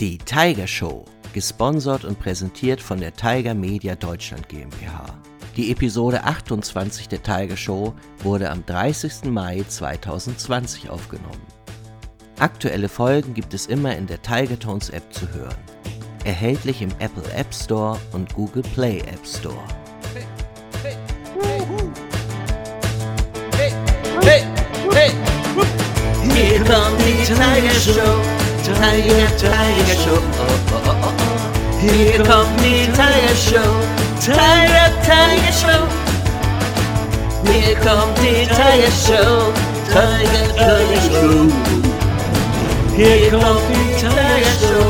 Die 0.00 0.16
Tiger 0.16 0.66
Show, 0.66 1.04
gesponsert 1.34 2.06
und 2.06 2.18
präsentiert 2.18 2.80
von 2.80 3.00
der 3.00 3.14
Tiger 3.14 3.52
Media 3.52 3.94
Deutschland 3.94 4.48
GmbH. 4.48 5.04
Die 5.58 5.70
Episode 5.70 6.24
28 6.24 7.06
der 7.06 7.22
Tiger 7.22 7.58
Show 7.58 7.92
wurde 8.22 8.48
am 8.48 8.64
30. 8.64 9.24
Mai 9.24 9.62
2020 9.68 10.88
aufgenommen. 10.88 11.46
Aktuelle 12.38 12.88
Folgen 12.88 13.34
gibt 13.34 13.52
es 13.52 13.66
immer 13.66 13.94
in 13.94 14.06
der 14.06 14.22
Tiger 14.22 14.58
Tones 14.58 14.88
App 14.88 15.12
zu 15.12 15.28
hören. 15.34 15.54
Erhältlich 16.24 16.80
im 16.80 16.92
Apple 16.98 17.30
App 17.34 17.52
Store 17.52 17.98
und 18.12 18.32
Google 18.32 18.62
Play 18.74 19.00
App 19.00 19.26
Store. 19.26 19.54
Hier 26.34 26.58
kommt 26.64 27.00
die 27.00 27.22
Tiger 27.22 27.74
Show, 27.74 28.39
Tiger, 28.74 29.28
Tiger 29.36 29.96
Show. 30.02 30.22
Hier 31.80 32.18
kommt 32.18 32.60
die 32.60 32.86
Tiger 32.92 33.34
Show, 33.34 33.70
Tiger, 34.20 34.90
Tiger 35.02 35.52
Show. 35.52 35.82
Hier 37.44 37.74
kommt 37.76 38.16
die 38.18 38.46
Tiger 38.46 38.92
Show, 38.92 39.52
Tiger, 39.88 40.46
Tiger 40.54 41.00
Show. 41.10 41.50
Hier 42.96 43.30
kommt 43.30 43.64
die 43.70 43.88
Tiger 43.96 44.54
Show, 44.60 44.88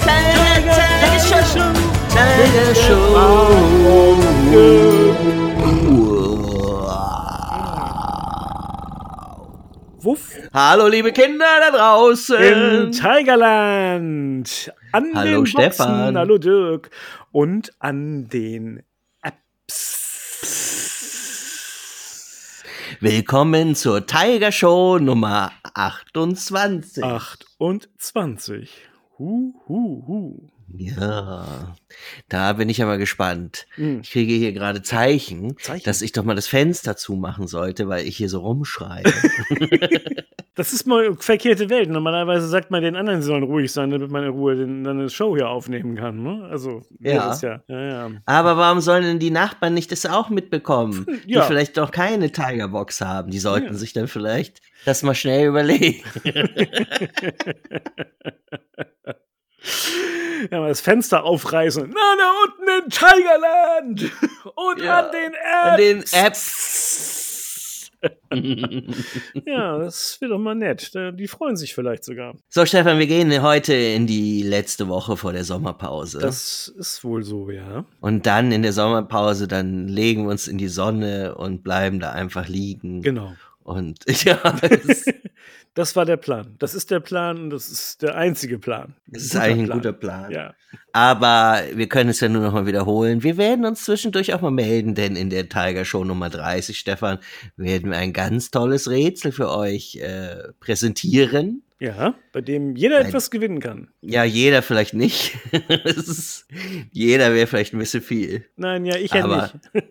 Tiger, 0.00 0.56
Tiger 0.64 1.42
Show, 1.44 1.70
Tiger 2.08 2.74
Show. 2.74 3.42
Hallo 10.54 10.86
liebe 10.86 11.12
Kinder 11.12 11.46
da 11.60 11.70
draußen. 11.70 12.36
In 12.36 12.92
Tigerland. 12.92 14.70
An 14.92 15.12
Hallo, 15.14 15.44
den 15.44 15.46
Stefan. 15.46 15.88
Boxen. 15.88 16.18
Hallo 16.18 16.36
Dirk. 16.36 16.90
Und 17.30 17.72
an 17.78 18.28
den 18.28 18.82
Apps. 19.22 20.02
Willkommen 23.00 23.74
zur 23.74 24.04
Tiger 24.06 24.52
Show 24.52 24.98
Nummer 24.98 25.52
28. 25.72 27.02
28. 27.02 28.70
Hu, 29.16 29.54
hu, 29.66 30.04
hu. 30.06 30.50
Ja, 30.74 31.76
da 32.28 32.52
bin 32.52 32.68
ich 32.68 32.82
aber 32.82 32.98
gespannt. 32.98 33.66
Hm. 33.76 34.00
Ich 34.02 34.10
kriege 34.10 34.34
hier 34.34 34.52
gerade 34.52 34.82
Zeichen, 34.82 35.56
Zeichen? 35.58 35.84
dass 35.84 36.02
ich 36.02 36.12
doch 36.12 36.24
mal 36.24 36.34
das 36.34 36.46
Fenster 36.46 36.94
zumachen 36.96 37.46
sollte, 37.46 37.88
weil 37.88 38.06
ich 38.06 38.18
hier 38.18 38.28
so 38.28 38.40
rumschreie. 38.40 39.04
Das 40.54 40.74
ist 40.74 40.86
mal 40.86 41.14
verkehrte 41.18 41.70
Welt. 41.70 41.88
Normalerweise 41.88 42.46
sagt 42.46 42.70
man 42.70 42.82
den 42.82 42.94
anderen, 42.94 43.22
sie 43.22 43.26
sollen 43.28 43.42
ruhig 43.42 43.72
sein, 43.72 43.88
damit 43.90 44.10
man 44.10 44.22
in 44.24 44.30
Ruhe 44.30 44.54
den, 44.54 44.84
dann 44.84 44.98
eine 45.00 45.08
Show 45.08 45.34
hier 45.34 45.48
aufnehmen 45.48 45.96
kann. 45.96 46.22
Ne? 46.22 46.46
Also, 46.50 46.82
Ja. 47.00 47.34
ja. 47.40 47.62
ja, 47.68 47.80
ja. 47.80 48.10
aber 48.26 48.58
warum 48.58 48.80
sollen 48.82 49.02
denn 49.04 49.18
die 49.18 49.30
Nachbarn 49.30 49.72
nicht 49.72 49.90
das 49.92 50.04
auch 50.04 50.28
mitbekommen, 50.28 51.06
die 51.26 51.32
Ja. 51.32 51.42
vielleicht 51.44 51.78
doch 51.78 51.90
keine 51.90 52.30
Tigerbox 52.32 53.00
haben? 53.00 53.30
Die 53.30 53.38
sollten 53.38 53.74
sich 53.76 53.94
dann 53.94 54.08
vielleicht 54.08 54.60
das 54.84 55.02
mal 55.02 55.14
schnell 55.14 55.46
überlegen. 55.48 56.02
Ja, 60.50 60.58
mal 60.58 60.68
das 60.70 60.80
Fenster 60.80 61.22
aufreißen. 61.22 61.88
Na, 61.94 62.00
da 62.18 62.32
unten 62.44 62.84
in 62.84 62.90
Tigerland! 62.90 64.12
Und 64.56 64.82
Ja, 64.82 65.06
an 65.06 65.12
den 65.12 65.32
An 65.62 65.76
den 65.78 66.04
Apps! 66.12 67.31
Ja, 69.46 69.78
das 69.78 70.20
wird 70.20 70.32
doch 70.32 70.38
mal 70.38 70.54
nett. 70.54 70.92
Die 70.94 71.28
freuen 71.28 71.56
sich 71.56 71.74
vielleicht 71.74 72.04
sogar. 72.04 72.34
so, 72.48 72.64
Stefan, 72.64 72.98
wir 72.98 73.06
gehen 73.06 73.42
heute 73.42 73.74
in 73.74 74.06
die 74.06 74.42
letzte 74.42 74.88
Woche 74.88 75.16
vor 75.16 75.32
der 75.32 75.44
Sommerpause. 75.44 76.18
Das 76.18 76.72
ist 76.76 77.04
wohl 77.04 77.22
so, 77.22 77.50
ja. 77.50 77.84
Und 78.00 78.26
dann 78.26 78.52
in 78.52 78.62
der 78.62 78.72
Sommerpause, 78.72 79.48
dann 79.48 79.88
legen 79.88 80.24
wir 80.24 80.30
uns 80.30 80.48
in 80.48 80.58
die 80.58 80.68
Sonne 80.68 81.34
und 81.34 81.62
bleiben 81.62 82.00
da 82.00 82.10
einfach 82.10 82.48
liegen. 82.48 83.02
Genau. 83.02 83.32
Und 83.64 83.98
ja, 84.24 84.58
es 84.62 85.04
Das 85.74 85.96
war 85.96 86.04
der 86.04 86.18
Plan. 86.18 86.54
Das 86.58 86.74
ist 86.74 86.90
der 86.90 87.00
Plan 87.00 87.44
und 87.44 87.50
das 87.50 87.70
ist 87.70 88.02
der 88.02 88.14
einzige 88.14 88.58
Plan. 88.58 88.94
es 89.10 89.24
ist 89.24 89.36
eigentlich 89.36 89.60
ein 89.60 89.66
Plan. 89.66 89.78
guter 89.78 89.92
Plan. 89.94 90.30
Ja. 90.30 90.54
Aber 90.92 91.62
wir 91.72 91.88
können 91.88 92.10
es 92.10 92.20
ja 92.20 92.28
nur 92.28 92.42
noch 92.42 92.52
mal 92.52 92.66
wiederholen. 92.66 93.22
Wir 93.22 93.38
werden 93.38 93.64
uns 93.64 93.84
zwischendurch 93.84 94.34
auch 94.34 94.42
mal 94.42 94.50
melden, 94.50 94.94
denn 94.94 95.16
in 95.16 95.30
der 95.30 95.48
Tiger 95.48 95.86
Show 95.86 96.04
Nummer 96.04 96.28
30, 96.28 96.78
Stefan, 96.78 97.20
werden 97.56 97.90
wir 97.90 97.96
ein 97.96 98.12
ganz 98.12 98.50
tolles 98.50 98.90
Rätsel 98.90 99.32
für 99.32 99.50
euch 99.50 99.96
äh, 99.96 100.52
präsentieren. 100.60 101.62
Ja, 101.80 102.14
bei 102.32 102.42
dem 102.42 102.76
jeder 102.76 102.98
Nein. 102.98 103.06
etwas 103.06 103.30
gewinnen 103.30 103.58
kann. 103.58 103.88
Ja, 104.02 104.24
jeder 104.24 104.62
vielleicht 104.62 104.92
nicht. 104.94 105.36
Ist, 105.84 106.46
jeder 106.92 107.34
wäre 107.34 107.46
vielleicht 107.46 107.72
ein 107.72 107.78
bisschen 107.78 108.02
viel. 108.02 108.44
Nein, 108.56 108.84
ja, 108.84 108.96
ich 108.96 109.12
Aber 109.14 109.50
nicht. 109.72 109.84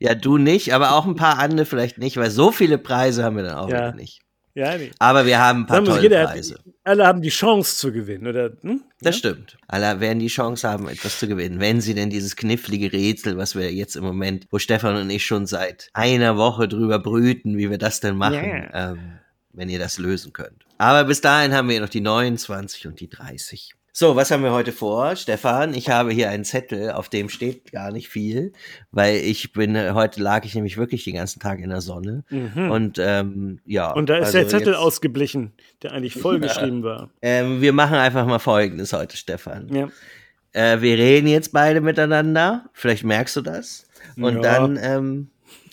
Ja, 0.00 0.14
du 0.14 0.36
nicht, 0.38 0.74
aber 0.74 0.92
auch 0.94 1.06
ein 1.06 1.14
paar 1.16 1.38
andere 1.38 1.66
vielleicht 1.66 1.98
nicht, 1.98 2.16
weil 2.16 2.30
so 2.30 2.52
viele 2.52 2.78
Preise 2.78 3.24
haben 3.24 3.36
wir 3.36 3.44
dann 3.44 3.56
auch 3.56 3.68
Ja. 3.68 3.88
wieder 3.88 3.94
nicht. 3.94 4.20
Ja, 4.54 4.76
nee. 4.78 4.90
Aber 4.98 5.26
wir 5.26 5.38
haben 5.38 5.60
ein 5.60 5.66
paar 5.66 5.84
tolle 5.84 6.00
jeder 6.00 6.24
Preise. 6.24 6.54
hat, 6.54 6.60
alle 6.84 7.06
haben 7.06 7.20
die 7.20 7.28
Chance 7.28 7.76
zu 7.76 7.92
gewinnen, 7.92 8.26
oder? 8.26 8.52
Hm? 8.62 8.82
Das 9.02 9.18
stimmt. 9.18 9.58
Alle 9.68 10.00
werden 10.00 10.18
die 10.18 10.28
Chance 10.28 10.66
haben, 10.66 10.88
etwas 10.88 11.18
zu 11.18 11.28
gewinnen, 11.28 11.60
wenn 11.60 11.82
sie 11.82 11.92
denn 11.92 12.08
dieses 12.08 12.36
knifflige 12.36 12.90
Rätsel, 12.90 13.36
was 13.36 13.54
wir 13.54 13.70
jetzt 13.74 13.96
im 13.96 14.04
Moment, 14.04 14.46
wo 14.50 14.58
Stefan 14.58 14.96
und 14.96 15.10
ich 15.10 15.26
schon 15.26 15.46
seit 15.46 15.90
einer 15.92 16.38
Woche 16.38 16.68
drüber 16.68 16.98
brüten, 16.98 17.58
wie 17.58 17.68
wir 17.70 17.76
das 17.76 18.00
denn 18.00 18.16
machen, 18.16 18.34
Ja. 18.72 18.92
ähm, 18.92 19.18
wenn 19.52 19.68
ihr 19.68 19.78
das 19.78 19.98
lösen 19.98 20.32
könnt. 20.32 20.64
Aber 20.78 21.04
bis 21.04 21.20
dahin 21.20 21.52
haben 21.54 21.68
wir 21.68 21.78
noch 21.80 21.88
die 21.90 22.00
29 22.00 22.86
und 22.86 22.98
die 23.00 23.10
30. 23.10 23.74
So, 23.98 24.14
was 24.14 24.30
haben 24.30 24.42
wir 24.42 24.52
heute 24.52 24.72
vor, 24.72 25.16
Stefan? 25.16 25.72
Ich 25.72 25.88
habe 25.88 26.12
hier 26.12 26.28
einen 26.28 26.44
Zettel, 26.44 26.90
auf 26.92 27.08
dem 27.08 27.30
steht 27.30 27.72
gar 27.72 27.90
nicht 27.90 28.10
viel, 28.10 28.52
weil 28.90 29.16
ich 29.16 29.54
bin, 29.54 29.94
heute 29.94 30.20
lag 30.20 30.44
ich 30.44 30.54
nämlich 30.54 30.76
wirklich 30.76 31.04
den 31.04 31.14
ganzen 31.14 31.40
Tag 31.40 31.60
in 31.60 31.70
der 31.70 31.80
Sonne. 31.80 32.22
Mhm. 32.28 32.70
Und 32.70 32.98
ähm, 33.00 33.60
ja. 33.64 33.90
Und 33.92 34.10
da 34.10 34.18
ist 34.18 34.26
also 34.26 34.38
der 34.40 34.48
Zettel 34.48 34.74
jetzt- 34.74 34.76
ausgeblichen, 34.82 35.54
der 35.82 35.92
eigentlich 35.92 36.12
vollgeschrieben 36.12 36.82
war. 36.82 37.08
Ähm, 37.22 37.62
wir 37.62 37.72
machen 37.72 37.94
einfach 37.94 38.26
mal 38.26 38.38
Folgendes 38.38 38.92
heute, 38.92 39.16
Stefan. 39.16 39.74
Ja. 39.74 39.88
Äh, 40.52 40.82
wir 40.82 40.98
reden 40.98 41.28
jetzt 41.28 41.52
beide 41.54 41.80
miteinander. 41.80 42.68
Vielleicht 42.74 43.02
merkst 43.02 43.34
du 43.36 43.40
das. 43.40 43.88
Und 44.18 44.34
Ja. 44.34 44.40
dann 44.42 44.78
ähm, 44.78 45.30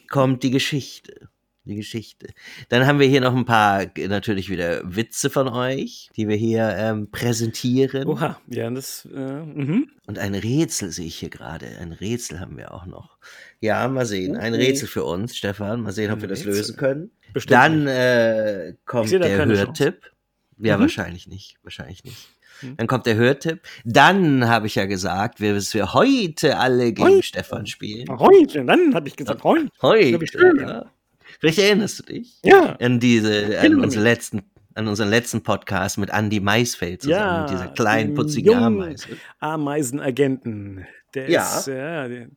kommt 0.07 0.44
die 0.44 0.51
Geschichte. 0.51 1.28
Die 1.66 1.75
Geschichte. 1.75 2.28
Dann 2.68 2.85
haben 2.85 3.00
wir 3.00 3.07
hier 3.07 3.22
noch 3.22 3.34
ein 3.34 3.46
paar 3.46 3.85
natürlich 3.97 4.50
wieder 4.50 4.81
Witze 4.84 5.29
von 5.29 5.47
euch, 5.47 6.09
die 6.18 6.28
wir 6.28 6.35
hier 6.35 6.75
ähm, 6.78 7.09
präsentieren. 7.09 8.06
Oha, 8.07 8.38
ja, 8.50 8.69
das, 8.69 9.07
äh, 9.13 9.18
mhm. 9.18 9.90
Und 10.06 10.19
ein 10.19 10.35
Rätsel 10.35 10.91
sehe 10.91 11.06
ich 11.06 11.16
hier 11.16 11.29
gerade. 11.29 11.66
Ein 11.79 11.94
Rätsel 11.94 12.41
haben 12.41 12.57
wir 12.57 12.74
auch 12.74 12.85
noch. 12.85 13.18
Ja, 13.62 13.88
mal 13.88 14.06
sehen. 14.06 14.35
Ein 14.35 14.53
Okay. 14.53 14.66
Rätsel 14.66 14.90
für 14.90 15.06
uns, 15.06 15.38
Stefan. 15.38 15.81
Mal 15.81 15.94
sehen, 15.94 16.12
ob 16.12 16.18
Ein 16.18 16.22
wir 16.24 16.28
das 16.28 16.40
Rätsel. 16.40 16.53
lösen 16.53 16.75
können. 16.75 17.12
Bestimmt 17.34 17.53
Dann 17.53 17.88
äh, 17.88 18.74
kommt 18.85 19.09
der 19.12 19.45
Hörtipp. 19.45 20.12
Ja, 20.59 20.75
Mhm. 20.78 20.81
wahrscheinlich 20.81 21.28
nicht. 21.28 21.56
Wahrscheinlich 21.63 22.03
nicht. 22.03 22.28
Mhm. 22.62 22.75
Dann 22.78 22.88
kommt 22.88 23.06
der 23.06 23.16
Hörtipp. 23.16 23.62
Dann 23.85 24.47
habe 24.50 24.68
ich 24.68 24.75
ja 24.75 24.85
gesagt, 24.85 25.40
wir, 25.40 25.53
dass 25.53 25.74
wir 25.74 25.94
heute 25.94 26.57
alle 26.59 26.91
gegen 26.91 27.07
Heute. 27.07 27.24
Stefan 27.24 27.66
spielen. 27.68 28.07
Heute, 28.19 28.66
dann 28.66 28.94
habe 28.94 29.07
ich 29.07 29.16
gesagt, 29.16 29.44
heute. 29.45 29.69
Heute. 29.81 30.19
Ja. 30.62 30.91
Vielleicht 31.44 31.59
erinnerst 31.59 32.00
du 32.00 32.04
dich 32.04 32.40
Ja. 32.46 32.78
an 32.80 33.00
diese, 33.02 33.59
an 33.59 33.81
unseren 33.81 34.04
letzten, 34.04 34.42
an 34.76 34.88
unseren 34.88 35.09
letzten 35.09 35.44
Podcast 35.44 35.98
mit 35.98 36.09
Andy 36.09 36.40
Maisfeld 36.40 37.02
zusammen, 37.02 37.20
Ja, 37.22 37.42
mit 37.42 37.50
dieser 37.52 37.68
kleinen 37.68 38.14
putzigen 38.14 38.56
Ameise. 38.56 39.08
Ameisenagenten. 39.40 40.86
Der 41.14 41.30
Ja. 41.30 41.42
ist, 41.59 41.68
ja, 41.68 42.08
der, 42.08 42.28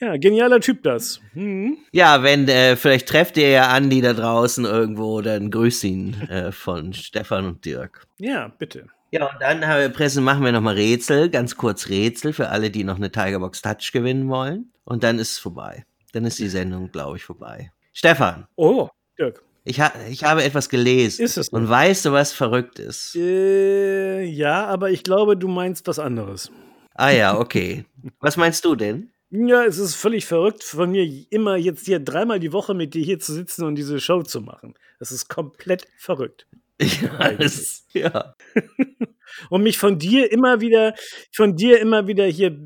ja, 0.00 0.16
genialer 0.16 0.60
Typ 0.60 0.82
das. 0.84 1.20
Mhm. 1.34 1.78
Ja, 1.92 2.22
wenn, 2.22 2.46
äh, 2.48 2.76
vielleicht 2.76 3.08
trefft 3.08 3.36
ihr 3.36 3.48
ja 3.50 3.76
Andy 3.76 4.00
da 4.00 4.12
draußen 4.14 4.64
irgendwo, 4.64 5.20
dann 5.20 5.50
grüß 5.50 5.82
ihn 5.84 6.14
äh, 6.28 6.52
von 6.52 6.92
Stefan 6.92 7.46
und 7.46 7.64
Dirk. 7.64 8.06
Ja, 8.18 8.48
bitte. 8.58 8.86
Ja, 9.10 9.24
und 9.26 9.42
dann 9.42 9.66
haben 9.66 9.80
wir 9.80 9.88
Pressen, 9.88 10.22
machen 10.22 10.44
wir 10.44 10.52
nochmal 10.52 10.74
Rätsel, 10.76 11.30
ganz 11.30 11.56
kurz 11.56 11.88
Rätsel 11.88 12.32
für 12.32 12.48
alle, 12.50 12.70
die 12.70 12.84
noch 12.84 12.94
eine 12.96 13.10
Tigerbox 13.10 13.60
Touch 13.60 13.90
gewinnen 13.92 14.28
wollen. 14.28 14.70
Und 14.84 15.02
dann 15.02 15.18
ist 15.18 15.32
es 15.32 15.38
vorbei. 15.38 15.84
Dann 16.12 16.24
ist 16.24 16.38
die 16.38 16.48
Sendung, 16.48 16.90
glaube 16.92 17.16
ich, 17.16 17.24
vorbei. 17.24 17.72
Stefan, 18.00 18.46
Oh, 18.56 18.88
Dirk. 19.18 19.42
ich, 19.64 19.78
ha 19.78 19.92
ich 20.08 20.24
habe 20.24 20.42
etwas 20.42 20.70
gelesen. 20.70 21.22
Ist 21.22 21.36
es 21.36 21.50
Und 21.50 21.68
weißt 21.68 22.06
du, 22.06 22.12
was 22.12 22.32
verrückt 22.32 22.78
ist? 22.78 23.14
Äh, 23.14 24.22
ja, 24.22 24.64
aber 24.68 24.88
ich 24.90 25.02
glaube, 25.02 25.36
du 25.36 25.48
meinst 25.48 25.86
was 25.86 25.98
anderes. 25.98 26.50
Ah 26.94 27.10
ja, 27.10 27.36
okay. 27.38 27.84
Was 28.20 28.38
meinst 28.38 28.64
du 28.64 28.74
denn? 28.74 29.10
Ja, 29.28 29.64
es 29.66 29.76
ist 29.76 29.96
völlig 29.96 30.24
verrückt 30.24 30.64
von 30.64 30.90
mir, 30.92 31.06
immer 31.28 31.56
jetzt 31.56 31.84
hier 31.84 32.00
dreimal 32.00 32.40
die 32.40 32.54
Woche 32.54 32.72
mit 32.72 32.94
dir 32.94 33.04
hier 33.04 33.18
zu 33.20 33.34
sitzen 33.34 33.64
und 33.66 33.74
diese 33.74 34.00
Show 34.00 34.22
zu 34.22 34.40
machen. 34.40 34.72
Das 34.98 35.12
ist 35.12 35.28
komplett 35.28 35.86
verrückt. 35.98 36.46
Ja, 36.80 37.32
das, 37.32 37.84
ja. 37.92 38.34
Und 39.48 39.62
mich 39.62 39.78
von 39.78 39.98
dir 39.98 40.30
immer 40.32 40.60
wieder, 40.60 40.94
von 41.32 41.56
dir 41.56 41.80
immer 41.80 42.06
wieder 42.06 42.24
hier 42.26 42.56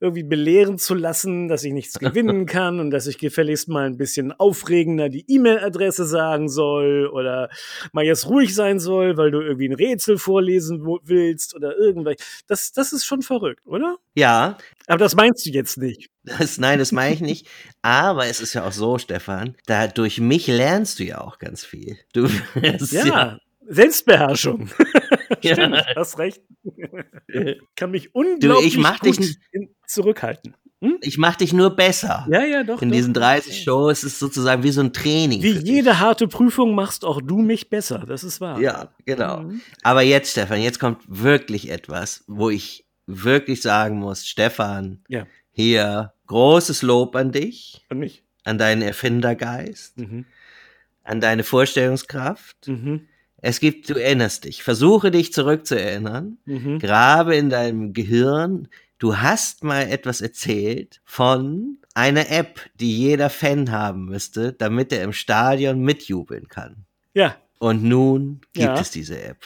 irgendwie 0.00 0.22
belehren 0.22 0.78
zu 0.78 0.94
lassen, 0.94 1.48
dass 1.48 1.64
ich 1.64 1.72
nichts 1.72 1.98
gewinnen 1.98 2.46
kann 2.46 2.80
und 2.80 2.90
dass 2.90 3.06
ich 3.06 3.18
gefälligst 3.18 3.68
mal 3.68 3.86
ein 3.86 3.96
bisschen 3.96 4.32
aufregender 4.32 5.08
die 5.08 5.24
E-Mail-Adresse 5.28 6.04
sagen 6.04 6.48
soll 6.48 7.08
oder 7.12 7.48
mal 7.92 8.04
jetzt 8.04 8.28
ruhig 8.28 8.54
sein 8.54 8.78
soll, 8.78 9.16
weil 9.16 9.30
du 9.30 9.40
irgendwie 9.40 9.68
ein 9.68 9.74
Rätsel 9.74 10.18
vorlesen 10.18 10.84
willst 11.04 11.54
oder 11.54 11.76
irgendwas. 11.76 12.16
Das, 12.46 12.72
das 12.72 12.92
ist 12.92 13.04
schon 13.04 13.22
verrückt, 13.22 13.66
oder? 13.66 13.96
Ja, 14.14 14.58
Aber 14.86 14.98
das 14.98 15.14
meinst 15.14 15.46
du 15.46 15.50
jetzt 15.50 15.78
nicht. 15.78 16.10
das, 16.24 16.58
nein, 16.58 16.78
das 16.78 16.92
meine 16.92 17.14
ich 17.14 17.20
nicht. 17.20 17.48
Aber 17.82 18.26
es 18.26 18.40
ist 18.40 18.54
ja 18.54 18.66
auch 18.66 18.72
so, 18.72 18.98
Stefan, 18.98 19.56
da 19.66 19.86
durch 19.88 20.20
mich 20.20 20.46
lernst 20.46 20.98
du 20.98 21.04
ja 21.04 21.20
auch 21.20 21.38
ganz 21.38 21.64
viel. 21.64 21.98
Du 22.12 22.28
wirst 22.54 22.92
Ja, 22.92 23.38
Selbstbeherrschung. 23.74 24.68
ja, 25.42 25.54
Stimmt, 25.54 25.84
hast 25.96 26.18
recht. 26.18 26.42
Kann 27.76 27.90
mich 27.90 28.14
unglaublich 28.14 28.76
dich 29.02 29.16
gut 29.16 29.36
in- 29.52 29.74
zurückhalten. 29.86 30.54
Hm? 30.80 30.98
Ich 31.00 31.16
mach 31.16 31.36
dich 31.36 31.52
nur 31.52 31.70
besser. 31.76 32.26
Ja, 32.28 32.44
ja, 32.44 32.64
doch. 32.64 32.82
In 32.82 32.88
doch. 32.88 32.96
diesen 32.96 33.14
30 33.14 33.62
Shows 33.62 34.02
ist 34.02 34.14
es 34.14 34.18
sozusagen 34.18 34.62
wie 34.64 34.72
so 34.72 34.80
ein 34.80 34.92
Training. 34.92 35.40
Wie 35.42 35.54
dich. 35.54 35.62
jede 35.62 36.00
harte 36.00 36.26
Prüfung 36.26 36.74
machst 36.74 37.04
auch 37.04 37.20
du 37.22 37.38
mich 37.38 37.70
besser. 37.70 38.00
Das 38.06 38.24
ist 38.24 38.40
wahr. 38.40 38.60
Ja, 38.60 38.92
genau. 39.06 39.42
Mhm. 39.42 39.60
Aber 39.82 40.02
jetzt, 40.02 40.32
Stefan, 40.32 40.60
jetzt 40.60 40.80
kommt 40.80 41.02
wirklich 41.06 41.70
etwas, 41.70 42.24
wo 42.26 42.50
ich 42.50 42.84
wirklich 43.06 43.62
sagen 43.62 43.98
muss, 44.00 44.26
Stefan, 44.26 45.04
Ja. 45.08 45.26
hier 45.52 46.12
großes 46.26 46.82
Lob 46.82 47.14
an 47.14 47.30
dich, 47.30 47.84
An 47.88 47.98
mich. 48.00 48.24
an 48.44 48.58
deinen 48.58 48.82
Erfindergeist, 48.82 49.98
Mhm. 49.98 50.24
an 51.04 51.20
deine 51.20 51.44
Vorstellungskraft. 51.44 52.66
Mhm. 52.66 53.06
Es 53.42 53.60
gibt, 53.60 53.90
du 53.90 53.94
erinnerst 53.94 54.44
dich. 54.44 54.62
Versuche 54.62 55.10
dich 55.10 55.32
zurückzuerinnern. 55.32 56.38
Mhm. 56.46 56.78
Grabe 56.78 57.36
in 57.36 57.50
deinem 57.50 57.92
Gehirn. 57.92 58.68
Du 58.98 59.18
hast 59.18 59.64
mal 59.64 59.82
etwas 59.90 60.20
erzählt 60.20 61.00
von 61.04 61.76
einer 61.94 62.30
App, 62.30 62.60
die 62.76 62.96
jeder 62.96 63.28
Fan 63.30 63.70
haben 63.72 64.04
müsste, 64.06 64.52
damit 64.52 64.92
er 64.92 65.02
im 65.02 65.12
Stadion 65.12 65.80
mitjubeln 65.80 66.46
kann. 66.48 66.86
Ja. 67.14 67.36
Und 67.58 67.82
nun 67.82 68.40
gibt 68.52 68.64
Ja. 68.66 68.80
es 68.80 68.90
diese 68.92 69.20
App. 69.20 69.38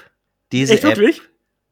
Diese 0.52 0.74
Echt 0.74 0.84
App 0.84 0.98
wirklich? 0.98 1.22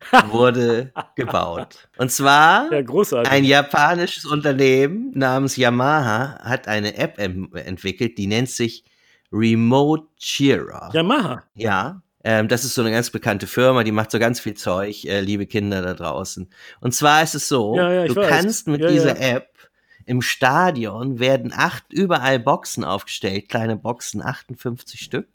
wurde 0.30 0.92
gebaut. 1.14 1.88
Und 1.98 2.10
zwar 2.10 2.70
Ja, 2.72 3.22
ein 3.22 3.44
japanisches 3.44 4.24
Unternehmen 4.24 5.12
namens 5.14 5.56
Yamaha 5.56 6.38
hat 6.42 6.68
eine 6.68 6.96
App 6.96 7.18
entwickelt, 7.18 8.18
die 8.18 8.26
nennt 8.26 8.50
sich 8.50 8.84
Remote 9.32 10.06
Cheerer. 10.18 10.90
Yamaha. 10.92 11.42
Ja, 11.54 12.02
ähm, 12.24 12.48
das 12.48 12.64
ist 12.64 12.74
so 12.74 12.80
eine 12.82 12.90
ganz 12.90 13.10
bekannte 13.10 13.46
Firma, 13.46 13.84
die 13.84 13.92
macht 13.92 14.10
so 14.10 14.18
ganz 14.18 14.40
viel 14.40 14.54
Zeug, 14.54 15.04
äh, 15.04 15.20
liebe 15.20 15.46
Kinder 15.46 15.82
da 15.82 15.94
draußen. 15.94 16.48
Und 16.80 16.94
zwar 16.94 17.22
ist 17.22 17.34
es 17.34 17.48
so, 17.48 17.76
Ja, 17.76 17.92
ja, 17.92 18.04
du 18.06 18.16
weiß. 18.16 18.28
kannst 18.28 18.66
mit 18.66 18.80
Ja, 18.80 18.88
dieser. 18.88 19.20
App 19.20 19.50
im 20.06 20.20
Stadion 20.20 21.18
werden 21.18 21.52
acht 21.54 21.84
überall 21.92 22.38
Boxen 22.38 22.84
aufgestellt, 22.84 23.48
kleine 23.48 23.76
Boxen, 23.76 24.20
58 24.22 25.00
Stück. 25.00 25.28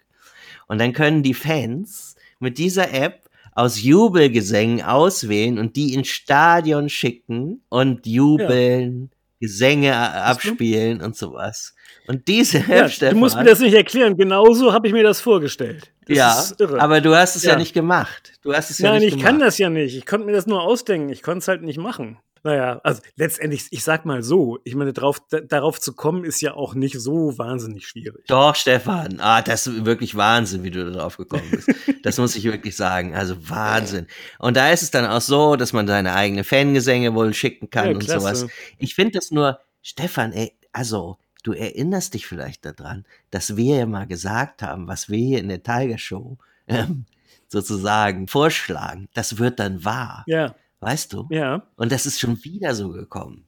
Und 0.67 0.77
dann 0.79 0.93
können 0.93 1.23
die 1.23 1.33
Fans 1.33 2.15
mit 2.39 2.57
dieser 2.59 2.93
App 2.93 3.29
aus 3.53 3.81
Jubelgesängen 3.81 4.83
auswählen 4.83 5.57
und 5.57 5.75
die 5.75 5.93
ins 5.95 6.07
Stadion 6.09 6.87
schicken 6.89 7.63
und 7.69 8.05
jubeln, 8.05 9.09
Gesänge 9.39 9.95
abspielen 9.97 11.01
und 11.01 11.15
sowas. 11.15 11.73
Und 12.07 12.27
diese 12.27 12.59
Ja, 12.59 12.85
App, 12.85 12.91
du 12.99 13.15
musst 13.15 13.35
mir 13.35 13.41
Stefan, 13.41 13.45
das 13.45 13.59
nicht 13.59 13.73
erklären. 13.75 14.17
Genauso 14.17 14.73
habe 14.73 14.87
ich 14.87 14.93
mir 14.93 15.03
das 15.03 15.21
vorgestellt. 15.21 15.91
Das 16.07 16.17
ja, 16.17 16.45
aber 16.79 17.01
du 17.01 17.15
hast 17.15 17.35
es 17.35 17.43
ja. 17.43 17.51
Ja. 17.51 17.57
nicht 17.59 17.73
gemacht. 17.73 18.33
Du 18.41 18.53
hast 18.53 18.71
es 18.71 18.79
ja 18.79 18.89
Nein, 18.89 18.99
nicht 19.01 19.07
ich 19.09 19.13
gemacht. 19.17 19.27
kann 19.27 19.39
das 19.39 19.57
ja 19.59 19.69
nicht. 19.69 19.95
Ich 19.95 20.05
konnte 20.07 20.25
mir 20.25 20.31
das 20.33 20.47
nur 20.47 20.61
ausdenken. 20.61 21.09
Ich 21.09 21.21
konnte 21.21 21.39
es 21.39 21.47
halt 21.47 21.61
nicht 21.61 21.77
machen. 21.77 22.17
Naja, 22.41 22.79
also 22.85 23.01
letztendlich, 23.17 23.65
ich 23.69 23.83
sag 23.83 24.05
mal 24.05 24.23
so, 24.23 24.59
ich 24.63 24.73
meine, 24.73 24.93
drauf, 24.93 25.19
da, 25.29 25.41
darauf 25.41 25.79
zu 25.81 25.93
kommen, 25.93 26.23
ist 26.23 26.39
ja 26.41 26.53
auch 26.53 26.73
nicht 26.73 26.97
so 26.97 27.37
wahnsinnig 27.37 27.85
schwierig. 27.85 28.25
Doch, 28.27 28.55
Stefan. 28.55 29.19
Ah, 29.19 29.41
das 29.41 29.67
ist 29.67 29.85
wirklich 29.85 30.15
Wahnsinn, 30.15 30.63
wie 30.63 30.71
du 30.71 30.85
da 30.89 30.99
drauf 30.99 31.17
gekommen 31.17 31.43
bist. 31.51 31.69
das 32.03 32.17
muss 32.17 32.35
ich 32.37 32.45
wirklich 32.45 32.77
sagen. 32.77 33.13
Also 33.13 33.35
Wahnsinn. 33.49 34.07
Und 34.39 34.55
da 34.55 34.71
ist 34.71 34.83
es 34.83 34.89
dann 34.89 35.05
auch 35.05 35.19
so, 35.21 35.57
dass 35.57 35.73
man 35.73 35.85
seine 35.85 36.15
eigene 36.15 36.45
Fangesänge 36.45 37.13
wohl 37.13 37.33
schicken 37.33 37.69
kann 37.69 37.87
Ja, 37.87 37.91
und 37.91 37.99
klasse. 37.99 38.19
sowas. 38.19 38.47
Ich 38.77 38.95
finde 38.95 39.11
das 39.19 39.31
nur, 39.31 39.59
Stefan, 39.81 40.31
ey, 40.31 40.53
also, 40.71 41.17
du 41.43 41.53
erinnerst 41.53 42.13
dich 42.13 42.27
vielleicht 42.27 42.65
daran, 42.65 43.05
dass 43.31 43.55
wir 43.55 43.77
ja 43.77 43.85
mal 43.85 44.07
gesagt 44.07 44.61
haben, 44.61 44.87
was 44.87 45.09
wir 45.09 45.17
hier 45.17 45.39
in 45.39 45.49
der 45.49 45.63
Tiger 45.63 45.97
Show 45.97 46.37
ähm, 46.67 47.05
sozusagen 47.47 48.27
vorschlagen. 48.27 49.09
Das 49.13 49.37
wird 49.37 49.59
dann 49.59 49.83
wahr. 49.83 50.23
Ja, 50.27 50.55
Weißt 50.81 51.11
du? 51.13 51.27
ja. 51.29 51.63
Und 51.75 51.91
das 51.91 52.05
ist 52.05 52.19
schon 52.19 52.41
wieder 52.43 52.73
so 52.73 52.89
gekommen. 52.89 53.45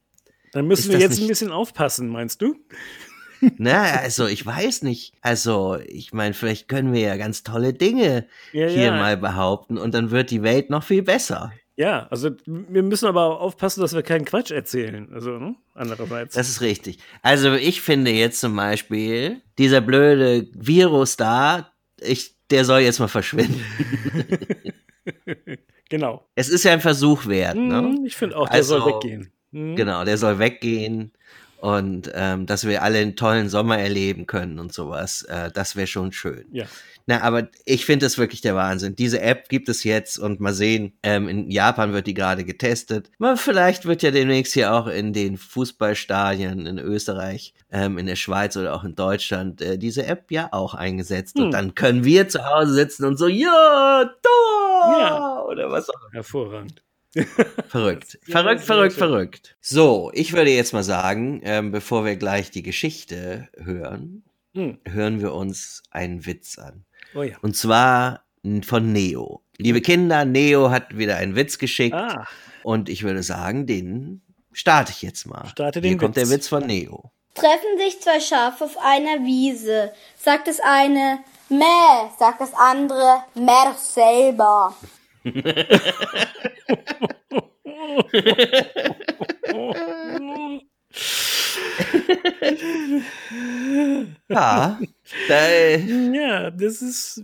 Dann 0.52 0.68
müssen 0.68 0.92
Ist 0.92 0.98
wir 0.98 1.00
jetzt 1.00 1.22
ein 1.22 1.28
bisschen 1.28 1.52
aufpassen, 1.52 2.10
meinst 2.10 2.42
du? 2.42 2.56
Na, 3.58 3.84
also 3.84 4.28
ich 4.28 4.46
weiß 4.46 4.84
nicht. 4.84 5.14
Also 5.22 5.78
ich 5.88 6.14
meine, 6.14 6.34
vielleicht 6.34 6.68
können 6.68 6.94
wir 6.94 7.00
ja 7.02 7.16
ganz 7.18 7.44
tolle 7.44 7.74
Dinge 7.74 8.28
Ja, 8.52 8.68
hier 8.68 8.84
ja. 8.84 8.92
mal 8.92 9.18
behaupten 9.18 9.78
und 9.78 9.94
dann 9.94 10.12
wird 10.12 10.30
die 10.30 10.44
Welt 10.44 10.70
noch 10.70 10.84
viel 10.84 11.02
besser. 11.04 11.52
Ja, 11.82 12.06
also 12.12 12.30
wir 12.46 12.84
müssen 12.84 13.08
aber 13.08 13.42
aufpassen, 13.42 13.82
dass 13.82 13.96
wir 13.96 14.04
keinen 14.04 14.24
Quatsch 14.24 14.52
erzählen. 14.52 15.12
Also, 15.12 15.40
ne? 15.40 15.56
Andererseits. 15.74 16.36
Das 16.36 16.48
ist 16.48 16.62
richtig. 16.62 17.00
Also 17.24 17.54
ich 17.54 17.82
finde 17.82 18.12
jetzt 18.12 18.40
zum 18.40 18.56
Beispiel, 18.56 19.42
dieser 19.58 19.82
blöde 19.82 20.48
Virus 20.54 21.18
da, 21.18 21.72
ich, 22.00 22.36
der 22.52 22.66
soll 22.66 22.82
jetzt 22.82 23.00
mal 23.00 23.08
verschwinden. 23.08 23.66
genau. 25.90 26.24
Es 26.36 26.50
ist 26.50 26.66
ja 26.66 26.74
ein 26.74 26.82
Versuch 26.82 27.26
wert, 27.26 27.56
ne? 27.56 27.82
Mhm, 27.82 28.06
Ich 28.06 28.16
finde 28.16 28.38
auch, 28.38 28.46
der 28.48 28.58
Also, 28.58 28.78
soll 28.80 28.94
weggehen. 28.94 29.32
Mhm. 29.50 29.76
Genau, 29.76 30.06
der 30.06 30.20
soll 30.20 30.38
weggehen 30.38 31.12
und 31.62 32.12
ähm, 32.16 32.48
dass 32.48 32.66
wir 32.66 32.82
alle 32.82 32.98
einen 32.98 33.16
tollen 33.16 33.48
Sommer 33.48 33.78
erleben 33.78 34.26
können 34.26 34.58
und 34.58 34.74
sowas. 34.74 35.22
Äh, 35.24 35.52
das 35.52 35.76
wäre 35.76 35.86
schon 35.86 36.12
schön. 36.12 36.46
Ja. 36.52 36.66
Na, 37.06 37.22
aber 37.22 37.50
ich 37.66 37.86
finde 37.86 38.08
das 38.08 38.18
wirklich 38.18 38.42
der 38.42 38.56
Wahnsinn. 38.56 38.96
Diese 38.96 39.22
App 39.22 39.48
gibt 39.48 39.70
es 39.70 39.84
jetzt 39.84 40.18
und 40.18 40.40
mal 40.40 40.54
sehen, 40.54 40.94
ähm, 41.04 41.30
in 41.30 41.52
Japan 41.52 41.94
wird 41.94 42.08
die 42.08 42.16
gerade 42.16 42.46
getestet. 42.46 43.12
Mal 43.20 43.38
vielleicht 43.38 43.86
wird 43.86 44.02
ja 44.02 44.10
demnächst 44.10 44.54
hier 44.54 44.74
auch 44.74 44.88
in 44.88 45.14
den 45.14 45.38
Fußballstadien 45.38 46.66
in 46.66 46.80
Österreich, 46.80 47.54
ähm, 47.72 48.00
in 48.00 48.08
der 48.08 48.16
Schweiz 48.16 48.58
oder 48.58 48.74
auch 48.74 48.84
in 48.84 48.96
Deutschland 48.96 49.62
äh, 49.62 49.78
diese 49.78 50.08
App 50.08 50.32
ja 50.32 50.50
auch 50.52 50.74
eingesetzt. 50.74 51.38
Hm. 51.38 51.46
Und 51.46 51.52
dann 51.52 51.76
können 51.76 52.04
wir 52.04 52.28
zu 52.28 52.44
Hause 52.44 52.74
sitzen 52.74 53.06
und 53.06 53.18
so, 53.18 53.28
ja, 53.28 54.10
Tor! 54.24 55.00
Ja. 55.00 55.44
Oder 55.44 55.70
was 55.70 55.92
auch 55.92 56.12
Hervorragend. 56.12 56.82
Verrückt. 57.68 58.20
Ja, 58.28 58.32
verrückt, 58.42 58.62
verrückt, 58.64 58.94
verrückt. 58.94 59.56
So, 59.62 60.12
ich 60.14 60.34
würde 60.34 60.52
jetzt 60.52 60.74
mal 60.74 60.84
sagen, 60.84 61.42
ähm, 61.44 61.72
bevor 61.72 62.06
wir 62.06 62.16
gleich 62.16 62.52
die 62.52 62.64
Geschichte 62.64 63.50
hören, 63.58 64.24
Hm. 64.54 64.80
hören 64.86 65.22
wir 65.22 65.34
uns 65.34 65.82
einen 65.92 66.26
Witz 66.26 66.58
an. 66.60 66.84
Oh 67.16 67.24
ja. 67.24 67.38
Und 67.42 67.56
zwar 67.56 68.24
von 68.66 68.92
Neo. 68.92 69.42
Liebe 69.58 69.82
Kinder, 69.82 70.26
Neo 70.26 70.72
hat 70.72 70.98
wieder 70.98 71.18
einen 71.18 71.36
Witz 71.36 71.58
geschickt. 71.58 71.96
Ah, 71.96 72.28
Und 72.64 72.90
ich 72.90 73.04
würde 73.04 73.24
sagen, 73.24 73.66
den 73.66 74.22
starte 74.52 74.92
ich 74.92 75.02
jetzt 75.04 75.26
mal. 75.26 75.46
Starte 75.48 75.80
Hier 75.80 75.92
den 75.92 75.98
kommt 75.98 76.16
Witz. 76.16 76.28
der 76.28 76.36
Witz 76.38 76.48
von 76.50 76.66
Neo. 76.66 77.12
Treffen 77.36 77.78
sich 77.78 78.02
zwei 78.02 78.20
Schafe 78.20 78.66
auf 78.66 78.78
einer 78.78 79.24
Wiese. 79.26 79.94
Sagt 80.18 80.48
das 80.50 80.60
eine 80.60 81.20
Mäh, 81.50 82.10
sagt 82.20 82.42
das 82.42 82.54
andere 82.54 83.24
Mer 83.36 83.74
selber. 83.78 84.76
Ja, 94.30 94.80
ja, 96.14 96.52
das 96.52 96.82
ist. 96.82 97.24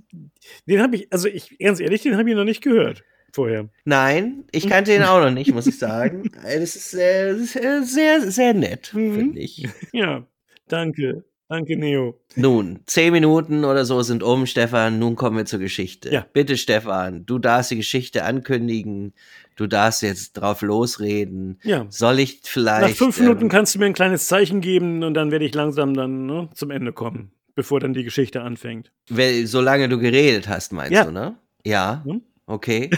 Den 0.68 0.82
habe 0.82 0.96
ich, 0.98 1.12
also 1.12 1.28
ich, 1.28 1.58
ganz 1.60 1.80
ehrlich, 1.80 2.02
den 2.02 2.18
habe 2.18 2.30
ich 2.30 2.36
noch 2.36 2.44
nicht 2.44 2.64
gehört 2.64 3.04
vorher. 3.34 3.70
nein, 3.86 4.46
ich 4.52 4.68
kannte 4.68 4.94
ihn 4.96 5.04
auch 5.04 5.20
noch 5.20 5.32
nicht, 5.32 5.54
muss 5.54 5.68
ich 5.68 5.78
sagen. 5.78 6.32
Das 6.44 6.76
ist 6.76 6.94
äh, 6.94 7.34
das 7.34 7.40
ist, 7.42 7.56
äh, 7.56 7.82
sehr, 7.84 8.32
sehr 8.32 8.54
nett, 8.54 8.92
Mhm. 8.94 9.16
finde 9.16 9.40
ich. 9.40 9.68
Ja, 9.92 10.26
danke. 10.68 11.24
Danke, 11.50 11.78
Neo. 11.78 12.20
Nun, 12.36 12.82
zehn 12.88 13.14
Minuten 13.14 13.64
oder 13.64 13.86
so 13.86 14.02
sind 14.02 14.22
um, 14.22 14.46
Stefan. 14.46 15.00
Nun 15.00 15.16
kommen 15.16 15.38
wir 15.38 15.46
zur 15.46 15.60
Geschichte. 15.60 16.12
Ja. 16.12 16.26
Bitte, 16.34 16.58
Stefan, 16.58 17.26
du 17.26 17.40
darfst 17.40 17.72
die 17.72 17.78
Geschichte 17.78 18.26
ankündigen. 18.26 19.14
Du 19.56 19.66
darfst 19.66 20.02
jetzt 20.02 20.34
drauf 20.34 20.62
losreden. 20.62 21.58
Ja. 21.64 21.86
Soll 21.90 22.20
ich 22.20 22.42
vielleicht. 22.44 22.90
Nach 22.90 22.96
fünf 22.98 23.20
Minuten 23.20 23.44
ähm, 23.44 23.50
kannst 23.50 23.74
du 23.76 23.80
mir 23.80 23.86
ein 23.86 23.94
kleines 23.94 24.28
Zeichen 24.28 24.60
geben 24.60 25.04
und 25.04 25.14
dann 25.14 25.32
werde 25.32 25.46
ich 25.46 25.54
langsam 25.56 25.94
dann 25.94 26.26
ne, 26.26 26.50
zum 26.54 26.70
Ende 26.70 26.92
kommen, 26.92 27.32
bevor 27.56 27.80
dann 27.80 27.94
die 27.94 28.04
Geschichte 28.04 28.42
anfängt. 28.42 28.92
wel- 29.10 29.48
solange 29.48 29.88
du 29.88 29.98
geredet 30.00 30.50
hast, 30.50 30.74
meinst 30.74 30.92
Ja. 30.92 31.06
du, 31.06 31.12
ne? 31.12 31.38
Ja. 31.66 32.02
Hm? 32.06 32.22
Okay. 32.46 32.90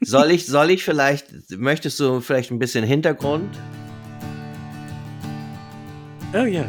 Soll 0.00 0.32
ich, 0.32 0.46
soll 0.46 0.70
ich 0.70 0.82
vielleicht, 0.82 1.26
möchtest 1.56 2.00
du 2.00 2.20
vielleicht 2.20 2.50
ein 2.50 2.58
bisschen 2.58 2.84
Hintergrund? 2.84 3.48
Oh 6.34 6.44
ja. 6.44 6.64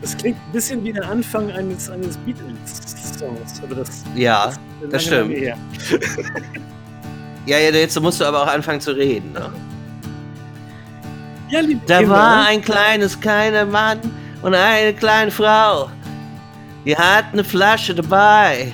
Das 0.00 0.16
klingt 0.16 0.36
ein 0.36 0.52
bisschen 0.52 0.84
wie 0.84 0.92
der 0.92 1.08
Anfang 1.08 1.50
eines, 1.50 1.88
eines 1.88 2.16
Beatles-Songs. 2.18 3.62
Das, 3.70 4.02
Ja, 4.14 4.44
lange, 4.46 4.58
das 4.90 5.04
stimmt. 5.04 5.34
Ja, 7.46 7.58
ja, 7.58 7.70
jetzt 7.70 8.00
musst 8.00 8.22
du 8.22 8.24
aber 8.24 8.42
auch 8.42 8.46
anfangen 8.46 8.80
zu 8.80 8.92
reden. 8.92 9.32
Ne? 9.32 9.52
Ja, 11.50 11.60
liebe 11.60 11.80
Da 11.86 11.98
Kinder, 11.98 12.14
war 12.14 12.46
ein 12.46 12.62
kleines, 12.62 13.20
kleiner 13.20 13.66
Mann 13.66 13.98
und 14.40 14.54
eine 14.54 14.94
kleine 14.94 15.30
Frau. 15.30 15.90
Die 16.86 16.96
hatten 16.96 17.34
eine 17.34 17.44
Flasche 17.44 17.94
dabei. 17.94 18.72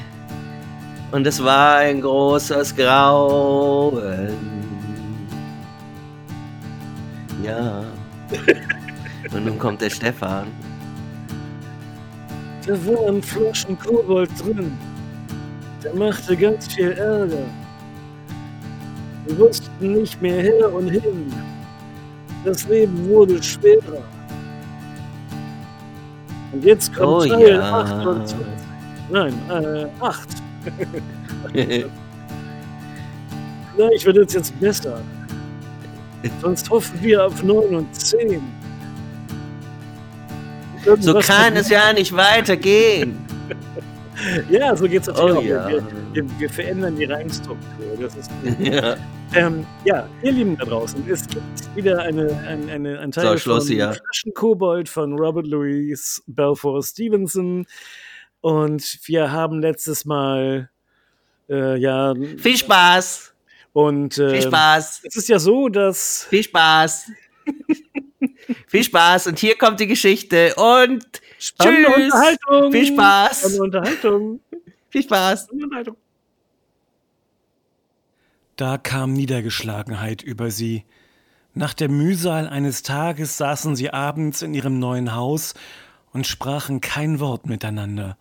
Und 1.11 1.27
es 1.27 1.43
war 1.43 1.79
ein 1.79 2.01
großes 2.01 2.77
Grauen. 2.77 4.50
Ja. 7.43 7.85
Und 9.33 9.45
nun 9.45 9.59
kommt 9.59 9.81
der 9.81 9.91
Stefan. 9.91 10.49
Da 12.67 12.73
waren 12.87 13.23
Flaschen 13.23 13.79
Kobold 13.79 14.31
drin. 14.43 14.77
Der 15.83 15.95
machte 15.95 16.37
ganz 16.37 16.73
viel 16.73 16.93
Ärger. 16.93 17.47
Wir 19.27 19.39
wussten 19.39 19.93
nicht 19.93 20.21
mehr 20.21 20.43
her 20.43 20.73
und 20.73 20.89
hin. 20.89 21.33
Das 22.45 22.67
Leben 22.69 23.09
wurde 23.09 23.43
schwerer. 23.43 24.03
Und 26.53 26.65
jetzt 26.65 26.95
kommt 26.95 27.09
Oh 27.09 27.27
Teil 27.27 27.57
ja. 27.57 27.81
28. 27.81 28.37
Nein, 29.11 29.35
äh, 29.49 29.87
8. 30.01 30.29
Vielleicht 33.75 34.07
wird 34.07 34.17
es 34.19 34.35
jetzt 34.35 34.61
besser. 34.61 35.01
Sonst 36.41 36.69
hoffen 36.71 36.99
wir 37.03 37.25
auf 37.27 37.43
9 37.43 37.75
und 37.75 37.95
10. 37.95 38.41
So 40.85 40.91
Irgendwas 40.91 41.27
kann 41.27 41.53
mit- 41.55 41.63
es 41.63 41.69
ja 41.71 41.93
nicht 41.93 42.15
weitergehen. 42.15 43.19
Ja, 44.51 44.77
so 44.77 44.87
geht's 44.87 45.07
natürlich 45.07 45.33
Oh 45.35 45.39
auch. 45.39 45.43
ja. 45.43 45.67
Wir, 45.71 45.83
wir, 46.13 46.39
wir 46.41 46.51
verändern 46.51 46.95
die 46.95 47.07
Reimstruktur. 47.07 47.97
Das 47.99 48.15
ist 48.17 48.31
Ja. 48.61 48.97
ähm, 49.33 49.65
ja, 49.87 50.07
ihr 50.23 50.33
Lieben 50.33 50.59
da 50.59 50.67
draußen, 50.67 51.03
es 51.09 51.27
gibt 51.27 51.43
wieder 51.75 52.01
eine, 52.01 52.29
ein, 52.47 52.69
eine, 52.69 52.99
ein 53.01 53.13
Teil 53.13 53.25
So, 53.25 53.37
Schluss 53.39 53.65
von 53.69 53.73
hier. 53.77 53.95
Flaschenkobold 53.95 54.91
von 54.91 55.15
Robert 55.19 55.47
Louis 55.47 56.23
Balfour 56.27 56.83
Stevenson. 56.83 57.65
Und 58.43 58.99
wir 59.05 59.33
haben 59.33 59.61
letztes 59.63 60.05
Mal 60.05 60.69
äh, 61.49 61.79
ja 61.79 62.13
Viel 62.37 62.59
Spaß. 62.59 63.30
Und 63.73 64.19
äh, 64.19 64.31
Viel 64.31 64.43
Spaß. 64.43 65.03
es 65.05 65.17
ist 65.17 65.29
ja 65.29 65.39
so, 65.39 65.69
dass 65.69 66.25
Viel 66.29 66.43
Spaß. 66.43 67.11
Viel 68.67 68.85
Spaß. 68.85 69.29
Und 69.29 69.39
hier 69.39 69.57
kommt 69.57 69.81
die 69.81 69.87
Geschichte. 69.87 70.55
Und 70.57 71.05
spannende 71.39 71.91
Tschüss. 71.93 72.05
Unterhaltung. 72.05 72.73
Viel 72.73 72.87
Spaß. 72.87 73.39
Spannende 73.39 73.63
Unterhaltung. 73.63 74.41
viel 74.91 75.03
Spaß. 75.03 75.43
Spannende 75.43 75.65
Unterhaltung. 75.65 75.97
Da 78.57 78.77
kam 78.79 79.13
Niedergeschlagenheit 79.13 80.23
über 80.23 80.51
sie. 80.51 80.85
Nach 81.55 81.75
der 81.75 81.89
Mühsal 81.89 82.47
eines 82.47 82.83
Tages 82.83 83.37
saßen 83.37 83.75
sie 83.75 83.91
abends 83.91 84.43
in 84.43 84.55
ihrem 84.55 84.79
neuen 84.79 85.15
Haus 85.15 85.55
und 86.13 86.27
sprachen 86.27 86.81
kein 86.81 87.21
Wort 87.21 87.47
miteinander. 87.47 88.17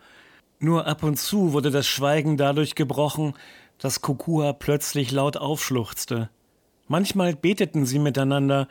Nur 0.59 0.87
ab 0.87 1.03
und 1.03 1.17
zu 1.17 1.53
wurde 1.53 1.71
das 1.71 1.87
Schweigen 1.87 2.37
dadurch 2.37 2.75
gebrochen, 2.75 3.33
dass 3.79 4.01
Kukua 4.01 4.53
plötzlich 4.53 5.11
laut 5.11 5.37
aufschluchzte. 5.37 6.29
Manchmal 6.87 7.35
beteten 7.35 7.85
sie 7.85 7.99
miteinander, 7.99 8.67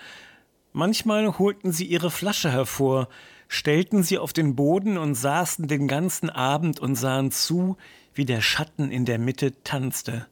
manchmal 0.73 1.39
holten 1.39 1.73
sie 1.73 1.87
ihre 1.87 2.11
Flasche 2.11 2.53
hervor, 2.53 3.09
stellten 3.49 4.03
sie 4.03 4.19
auf 4.19 4.33
den 4.33 4.55
Boden 4.55 4.99
und 4.99 5.15
saßen 5.15 5.67
den 5.67 5.89
ganzen 5.89 6.31
Abend 6.31 6.79
und 6.79 6.95
sahen 6.95 7.31
zu, 7.33 7.77
wie 8.15 8.27
der 8.27 8.43
Schatten 8.43 8.91
in 8.91 9.05
der 9.05 9.19
Mitte 9.19 9.63
tanzte. 9.65 10.27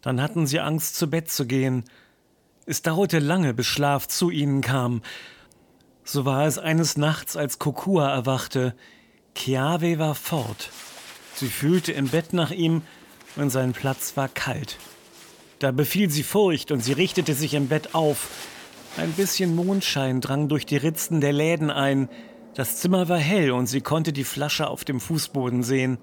Dann 0.00 0.22
hatten 0.22 0.46
sie 0.46 0.60
Angst, 0.60 0.96
zu 0.96 1.10
Bett 1.10 1.30
zu 1.30 1.46
gehen. 1.46 1.84
Es 2.66 2.82
dauerte 2.82 3.18
lange, 3.18 3.52
bis 3.52 3.66
Schlaf 3.66 4.06
zu 4.06 4.30
ihnen 4.30 4.60
kam. 4.60 5.02
So 6.04 6.24
war 6.24 6.46
es 6.46 6.58
eines 6.58 6.96
Nachts, 6.96 7.36
als 7.36 7.58
Kokua 7.58 8.10
erwachte. 8.10 8.74
Keawe 9.34 9.98
war 9.98 10.14
fort. 10.14 10.70
Sie 11.34 11.48
fühlte 11.48 11.92
im 11.92 12.08
Bett 12.08 12.32
nach 12.32 12.50
ihm 12.50 12.82
und 13.36 13.50
sein 13.50 13.72
Platz 13.72 14.16
war 14.16 14.28
kalt. 14.28 14.78
Da 15.58 15.72
befiel 15.72 16.10
sie 16.10 16.22
Furcht 16.22 16.72
und 16.72 16.82
sie 16.82 16.92
richtete 16.92 17.34
sich 17.34 17.54
im 17.54 17.68
Bett 17.68 17.94
auf. 17.94 18.28
Ein 18.96 19.12
bisschen 19.12 19.54
Mondschein 19.54 20.20
drang 20.20 20.48
durch 20.48 20.66
die 20.66 20.76
Ritzen 20.76 21.20
der 21.20 21.32
Läden 21.32 21.70
ein. 21.70 22.08
Das 22.54 22.76
Zimmer 22.78 23.08
war 23.08 23.18
hell 23.18 23.52
und 23.52 23.66
sie 23.66 23.80
konnte 23.80 24.12
die 24.12 24.24
Flasche 24.24 24.68
auf 24.68 24.84
dem 24.84 25.00
Fußboden 25.00 25.62
sehen. 25.62 25.98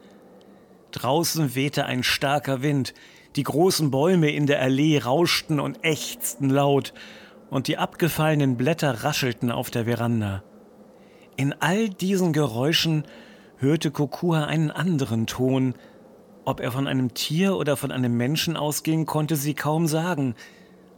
Draußen 0.92 1.56
wehte 1.56 1.86
ein 1.86 2.04
starker 2.04 2.62
Wind, 2.62 2.94
die 3.36 3.44
großen 3.44 3.92
Bäume 3.92 4.32
in 4.32 4.46
der 4.48 4.62
Allee 4.62 5.00
rauschten 5.00 5.60
und 5.60 5.84
ächzten 5.84 6.50
laut, 6.50 6.94
und 7.50 7.68
die 7.68 7.78
abgefallenen 7.78 8.58
Blätter 8.58 9.04
raschelten 9.04 9.52
auf 9.52 9.72
der 9.72 9.86
Veranda. 9.86 10.44
In 11.38 11.54
all 11.60 11.88
diesen 11.88 12.34
Geräuschen 12.34 13.06
hörte 13.58 13.92
Kokua 13.92 14.46
einen 14.46 14.72
anderen 14.72 15.28
Ton. 15.28 15.76
Ob 16.48 16.62
er 16.62 16.72
von 16.72 16.88
einem 16.88 17.14
Tier 17.14 17.58
oder 17.58 17.76
von 17.76 17.92
einem 17.92 18.16
Menschen 18.16 18.56
ausging, 18.56 19.06
konnte 19.06 19.36
sie 19.36 19.54
kaum 19.54 19.86
sagen, 19.86 20.34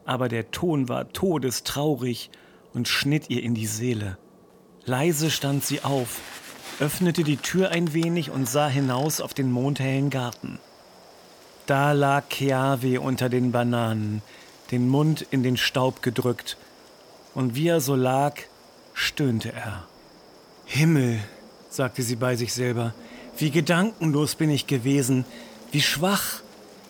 aber 0.06 0.30
der 0.30 0.52
Ton 0.52 0.90
war 0.90 1.12
todestraurig 1.12 2.30
und 2.76 2.88
schnitt 2.88 3.32
ihr 3.32 3.42
in 3.42 3.56
die 3.56 3.66
Seele. 3.66 4.20
Leise 4.86 5.32
stand 5.32 5.66
sie 5.66 5.82
auf, 5.82 6.22
öffnete 6.80 7.24
die 7.24 7.38
Tür 7.38 7.72
ein 7.72 7.96
wenig 7.96 8.30
und 8.30 8.48
sah 8.48 8.68
hinaus 8.68 9.22
auf 9.22 9.34
den 9.34 9.52
mondhellen 9.52 10.12
Garten. 10.12 10.60
Da 11.66 11.94
lag 11.94 12.30
Keawe 12.30 13.02
unter 13.02 13.28
den 13.28 13.52
Bananen, 13.52 14.22
den 14.70 14.88
Mund 14.88 15.26
in 15.32 15.42
den 15.42 15.58
Staub 15.58 16.04
gedrückt, 16.04 16.58
und 17.34 17.56
wie 17.56 17.70
er 17.70 17.82
so 17.82 17.96
lag, 17.96 18.36
stöhnte 18.94 19.52
er. 19.52 19.88
Himmel, 20.66 21.20
sagte 21.72 22.04
sie 22.04 22.18
bei 22.18 22.36
sich 22.36 22.54
selber, 22.54 22.94
wie 23.42 23.52
gedankenlos 23.52 24.36
bin 24.36 24.50
ich 24.50 24.68
gewesen, 24.68 25.26
wie 25.72 25.82
schwach. 25.82 26.42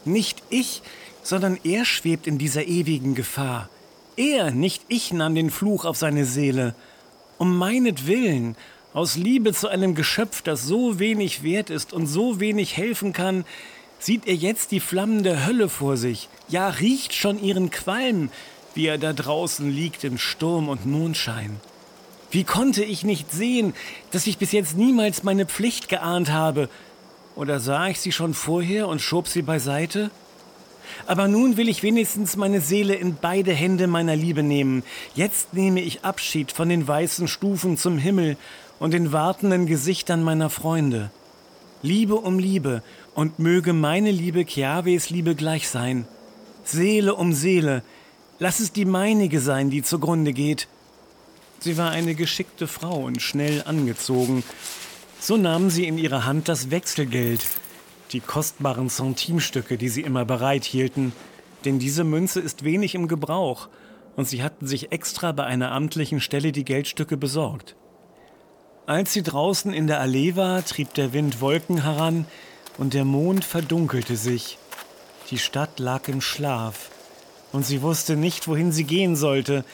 Nicht 0.05 0.41
ich, 0.49 0.81
sondern 1.23 1.59
er 1.63 1.85
schwebt 1.85 2.27
in 2.27 2.37
dieser 2.37 2.65
ewigen 2.65 3.15
Gefahr. 3.15 3.69
Er, 4.15 4.51
nicht 4.51 4.83
ich, 4.87 5.13
nahm 5.13 5.35
den 5.35 5.49
Fluch 5.49 5.85
auf 5.85 5.97
seine 5.97 6.25
Seele. 6.25 6.75
Um 7.37 7.57
meinetwillen, 7.57 8.55
aus 8.93 9.15
Liebe 9.15 9.53
zu 9.53 9.67
einem 9.67 9.95
Geschöpf, 9.95 10.41
das 10.41 10.63
so 10.63 10.99
wenig 10.99 11.43
wert 11.43 11.69
ist 11.69 11.93
und 11.93 12.07
so 12.07 12.39
wenig 12.39 12.75
helfen 12.75 13.13
kann, 13.13 13.45
sieht 13.99 14.27
er 14.27 14.35
jetzt 14.35 14.71
die 14.71 14.79
Flammen 14.79 15.23
der 15.23 15.45
Hölle 15.45 15.69
vor 15.69 15.97
sich, 15.97 16.29
ja 16.47 16.69
riecht 16.69 17.13
schon 17.13 17.41
ihren 17.41 17.69
Qualm, 17.69 18.29
wie 18.73 18.87
er 18.87 18.97
da 18.97 19.13
draußen 19.13 19.69
liegt 19.69 20.03
in 20.03 20.17
Sturm 20.17 20.69
und 20.69 20.85
Mondschein. 20.85 21.59
Wie 22.31 22.43
konnte 22.43 22.83
ich 22.83 23.03
nicht 23.03 23.31
sehen, 23.31 23.73
dass 24.11 24.27
ich 24.27 24.37
bis 24.37 24.51
jetzt 24.51 24.77
niemals 24.77 25.23
meine 25.23 25.45
Pflicht 25.45 25.89
geahnt 25.89 26.31
habe? 26.31 26.69
Oder 27.35 27.59
sah 27.59 27.87
ich 27.87 27.99
sie 27.99 28.11
schon 28.11 28.33
vorher 28.33 28.87
und 28.87 29.01
schob 29.01 29.27
sie 29.27 29.41
beiseite? 29.41 30.11
Aber 31.07 31.27
nun 31.27 31.57
will 31.57 31.69
ich 31.69 31.83
wenigstens 31.83 32.35
meine 32.35 32.61
Seele 32.61 32.95
in 32.95 33.17
beide 33.19 33.53
Hände 33.53 33.87
meiner 33.87 34.15
Liebe 34.15 34.43
nehmen. 34.43 34.83
Jetzt 35.15 35.53
nehme 35.53 35.81
ich 35.81 36.03
Abschied 36.03 36.51
von 36.51 36.69
den 36.69 36.87
weißen 36.87 37.27
Stufen 37.27 37.77
zum 37.77 37.97
Himmel 37.97 38.37
und 38.79 38.93
den 38.93 39.11
wartenden 39.11 39.65
Gesichtern 39.65 40.23
meiner 40.23 40.49
Freunde. 40.49 41.11
Liebe 41.81 42.15
um 42.15 42.39
Liebe, 42.39 42.83
und 43.15 43.37
möge 43.37 43.73
meine 43.73 44.11
Liebe 44.11 44.45
Chiaves 44.45 45.09
Liebe 45.09 45.35
gleich 45.35 45.67
sein. 45.67 46.05
Seele 46.63 47.15
um 47.15 47.33
Seele, 47.33 47.83
lass 48.37 48.61
es 48.61 48.71
die 48.71 48.85
meinige 48.85 49.41
sein, 49.41 49.69
die 49.69 49.83
zugrunde 49.83 50.31
geht. 50.31 50.67
Sie 51.59 51.77
war 51.77 51.91
eine 51.91 52.15
geschickte 52.15 52.67
Frau 52.67 53.01
und 53.01 53.21
schnell 53.21 53.63
angezogen. 53.65 54.43
So 55.19 55.35
nahm 55.35 55.69
sie 55.69 55.85
in 55.85 55.97
ihre 55.97 56.25
Hand 56.25 56.47
das 56.47 56.71
Wechselgeld, 56.71 57.45
die 58.11 58.21
kostbaren 58.21 58.89
Centimstücke, 58.89 59.77
die 59.77 59.89
sie 59.89 60.01
immer 60.01 60.23
bereit 60.23 60.63
hielten, 60.63 61.11
denn 61.65 61.77
diese 61.77 62.05
Münze 62.05 62.39
ist 62.39 62.63
wenig 62.63 62.95
im 62.95 63.09
Gebrauch, 63.09 63.67
und 64.15 64.27
sie 64.27 64.41
hatten 64.41 64.67
sich 64.67 64.91
extra 64.93 65.33
bei 65.33 65.43
einer 65.43 65.71
amtlichen 65.71 66.21
Stelle 66.21 66.53
die 66.53 66.63
Geldstücke 66.63 67.17
besorgt. 67.17 67.75
Als 68.85 69.13
sie 69.13 69.21
draußen 69.21 69.73
in 69.73 69.87
der 69.87 69.99
Allee 69.99 70.35
war, 70.35 70.63
trieb 70.65 70.93
der 70.93 71.13
Wind 71.13 71.41
Wolken 71.41 71.83
heran 71.83 72.25
und 72.77 72.93
der 72.93 73.05
Mond 73.05 73.43
verdunkelte 73.43 74.15
sich. 74.15 74.57
Die 75.29 75.37
Stadt 75.37 75.79
lag 75.79 76.07
im 76.07 76.21
Schlaf, 76.21 76.89
und 77.51 77.65
sie 77.65 77.81
wusste 77.81 78.15
nicht, 78.15 78.47
wohin 78.47 78.71
sie 78.71 78.85
gehen 78.85 79.15
sollte, 79.15 79.65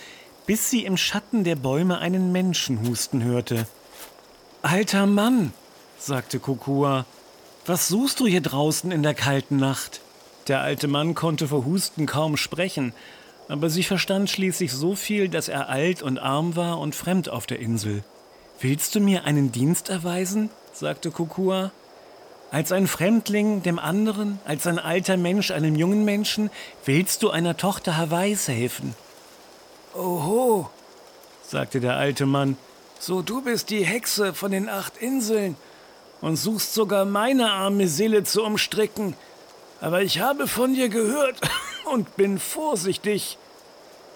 bis 0.45 0.69
sie 0.69 0.85
im 0.85 0.97
Schatten 0.97 1.43
der 1.43 1.55
Bäume 1.55 1.99
einen 1.99 2.31
Menschen 2.31 2.87
husten 2.87 3.23
hörte. 3.23 3.67
Alter 4.61 5.05
Mann, 5.05 5.53
sagte 5.97 6.39
Kokua, 6.39 7.05
was 7.65 7.87
suchst 7.87 8.19
du 8.19 8.27
hier 8.27 8.41
draußen 8.41 8.91
in 8.91 9.03
der 9.03 9.13
kalten 9.13 9.57
Nacht? 9.57 10.01
Der 10.47 10.61
alte 10.61 10.87
Mann 10.87 11.15
konnte 11.15 11.47
vor 11.47 11.65
Husten 11.65 12.05
kaum 12.05 12.37
sprechen, 12.37 12.93
aber 13.47 13.69
sie 13.69 13.83
verstand 13.83 14.29
schließlich 14.29 14.71
so 14.71 14.95
viel, 14.95 15.29
dass 15.29 15.47
er 15.47 15.69
alt 15.69 16.03
und 16.03 16.19
arm 16.19 16.55
war 16.55 16.79
und 16.79 16.95
fremd 16.95 17.29
auf 17.29 17.47
der 17.47 17.59
Insel. 17.59 18.03
Willst 18.59 18.95
du 18.95 18.99
mir 18.99 19.25
einen 19.25 19.51
Dienst 19.51 19.89
erweisen? 19.89 20.49
sagte 20.73 21.11
Kokua. 21.11 21.71
Als 22.51 22.71
ein 22.71 22.87
Fremdling 22.87 23.63
dem 23.63 23.79
anderen, 23.79 24.39
als 24.45 24.67
ein 24.67 24.79
alter 24.79 25.17
Mensch 25.17 25.51
einem 25.51 25.75
jungen 25.75 26.05
Menschen, 26.05 26.51
willst 26.85 27.23
du 27.23 27.31
einer 27.31 27.57
Tochter 27.57 27.97
Hawaiis 27.97 28.47
helfen? 28.47 28.95
Oho, 29.95 30.69
sagte 31.47 31.79
der 31.79 31.95
alte 31.95 32.25
Mann, 32.25 32.57
so 32.99 33.21
du 33.21 33.41
bist 33.41 33.69
die 33.69 33.85
Hexe 33.85 34.33
von 34.33 34.51
den 34.51 34.67
acht 34.67 34.97
Inseln 34.97 35.55
und 36.21 36.35
suchst 36.35 36.73
sogar 36.73 37.05
meine 37.05 37.51
arme 37.51 37.87
Seele 37.87 38.23
zu 38.23 38.43
umstricken. 38.43 39.15
Aber 39.79 40.01
ich 40.01 40.19
habe 40.19 40.47
von 40.47 40.73
dir 40.73 40.89
gehört 40.89 41.39
und 41.85 42.17
bin 42.17 42.39
vorsichtig. 42.39 43.37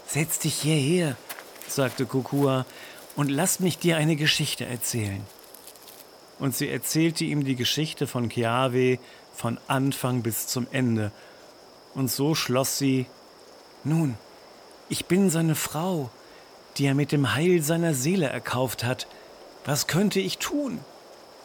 Setz 0.05 0.39
dich 0.39 0.55
hierher, 0.55 1.15
sagte 1.67 2.05
Kukua, 2.05 2.65
und 3.15 3.29
lass 3.29 3.59
mich 3.59 3.77
dir 3.77 3.97
eine 3.97 4.15
Geschichte 4.15 4.65
erzählen. 4.65 5.21
Und 6.39 6.55
sie 6.55 6.69
erzählte 6.69 7.23
ihm 7.25 7.45
die 7.45 7.55
Geschichte 7.55 8.07
von 8.07 8.27
Keawe 8.27 8.97
von 9.33 9.59
Anfang 9.67 10.23
bis 10.23 10.47
zum 10.47 10.67
Ende. 10.71 11.11
Und 11.93 12.11
so 12.11 12.35
schloss 12.35 12.77
sie, 12.77 13.05
nun, 13.83 14.17
ich 14.89 15.05
bin 15.05 15.29
seine 15.29 15.55
Frau, 15.55 16.09
die 16.77 16.85
er 16.85 16.95
mit 16.95 17.11
dem 17.11 17.35
Heil 17.35 17.61
seiner 17.61 17.93
Seele 17.93 18.27
erkauft 18.27 18.83
hat. 18.83 19.07
Was 19.65 19.87
könnte 19.87 20.19
ich 20.19 20.37
tun? 20.37 20.79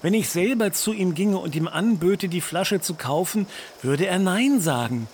Wenn 0.03 0.15
ich 0.15 0.29
selber 0.29 0.73
zu 0.73 0.93
ihm 0.93 1.15
ginge 1.15 1.39
und 1.39 1.55
ihm 1.55 1.69
anböte, 1.69 2.29
die 2.29 2.41
Flasche 2.41 2.81
zu 2.81 2.95
kaufen, 2.95 3.47
würde 3.83 4.07
er 4.07 4.19
Nein 4.19 4.61
sagen. 4.61 5.09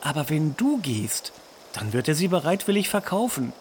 Aber 0.00 0.28
wenn 0.28 0.56
du 0.56 0.78
gehst, 0.78 1.32
dann 1.72 1.92
wird 1.92 2.08
er 2.08 2.14
sie 2.14 2.28
bereitwillig 2.28 2.88
verkaufen. 2.88 3.52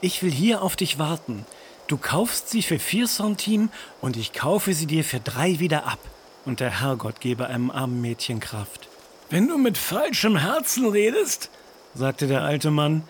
Ich 0.00 0.22
will 0.22 0.30
hier 0.30 0.62
auf 0.62 0.76
dich 0.76 0.98
warten. 0.98 1.44
Du 1.86 1.96
kaufst 1.96 2.48
sie 2.50 2.62
für 2.62 2.78
vier 2.78 3.06
Centime 3.06 3.68
und 4.00 4.16
ich 4.16 4.32
kaufe 4.32 4.74
sie 4.74 4.86
dir 4.86 5.04
für 5.04 5.20
drei 5.20 5.58
wieder 5.58 5.86
ab. 5.86 5.98
Und 6.44 6.60
der 6.60 6.80
Herrgott 6.80 7.20
gebe 7.20 7.46
einem 7.46 7.70
armen 7.70 8.00
Mädchen 8.00 8.40
Kraft. 8.40 8.88
Wenn 9.30 9.48
du 9.48 9.58
mit 9.58 9.78
falschem 9.78 10.36
Herzen 10.36 10.86
redest, 10.88 11.50
sagte 11.94 12.26
der 12.26 12.42
alte 12.42 12.70
Mann, 12.70 13.04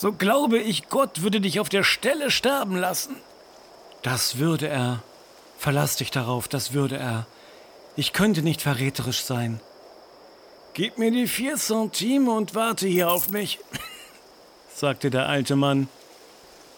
so 0.00 0.12
glaube 0.12 0.56
ich, 0.56 0.88
Gott 0.88 1.20
würde 1.20 1.42
dich 1.42 1.60
auf 1.60 1.68
der 1.68 1.84
Stelle 1.84 2.30
sterben 2.30 2.74
lassen. 2.74 3.16
Das 4.00 4.38
würde 4.38 4.66
er. 4.66 5.02
Verlass 5.58 5.96
dich 5.96 6.10
darauf, 6.10 6.48
das 6.48 6.72
würde 6.72 6.96
er. 6.96 7.26
Ich 7.96 8.14
könnte 8.14 8.40
nicht 8.40 8.62
verräterisch 8.62 9.22
sein. 9.22 9.60
Gib 10.72 10.96
mir 10.96 11.10
die 11.10 11.26
vier 11.26 11.56
Centime 11.56 12.30
und 12.30 12.54
warte 12.54 12.88
hier 12.88 13.10
auf 13.10 13.28
mich, 13.28 13.58
sagte 14.74 15.10
der 15.10 15.28
alte 15.28 15.54
Mann. 15.54 15.86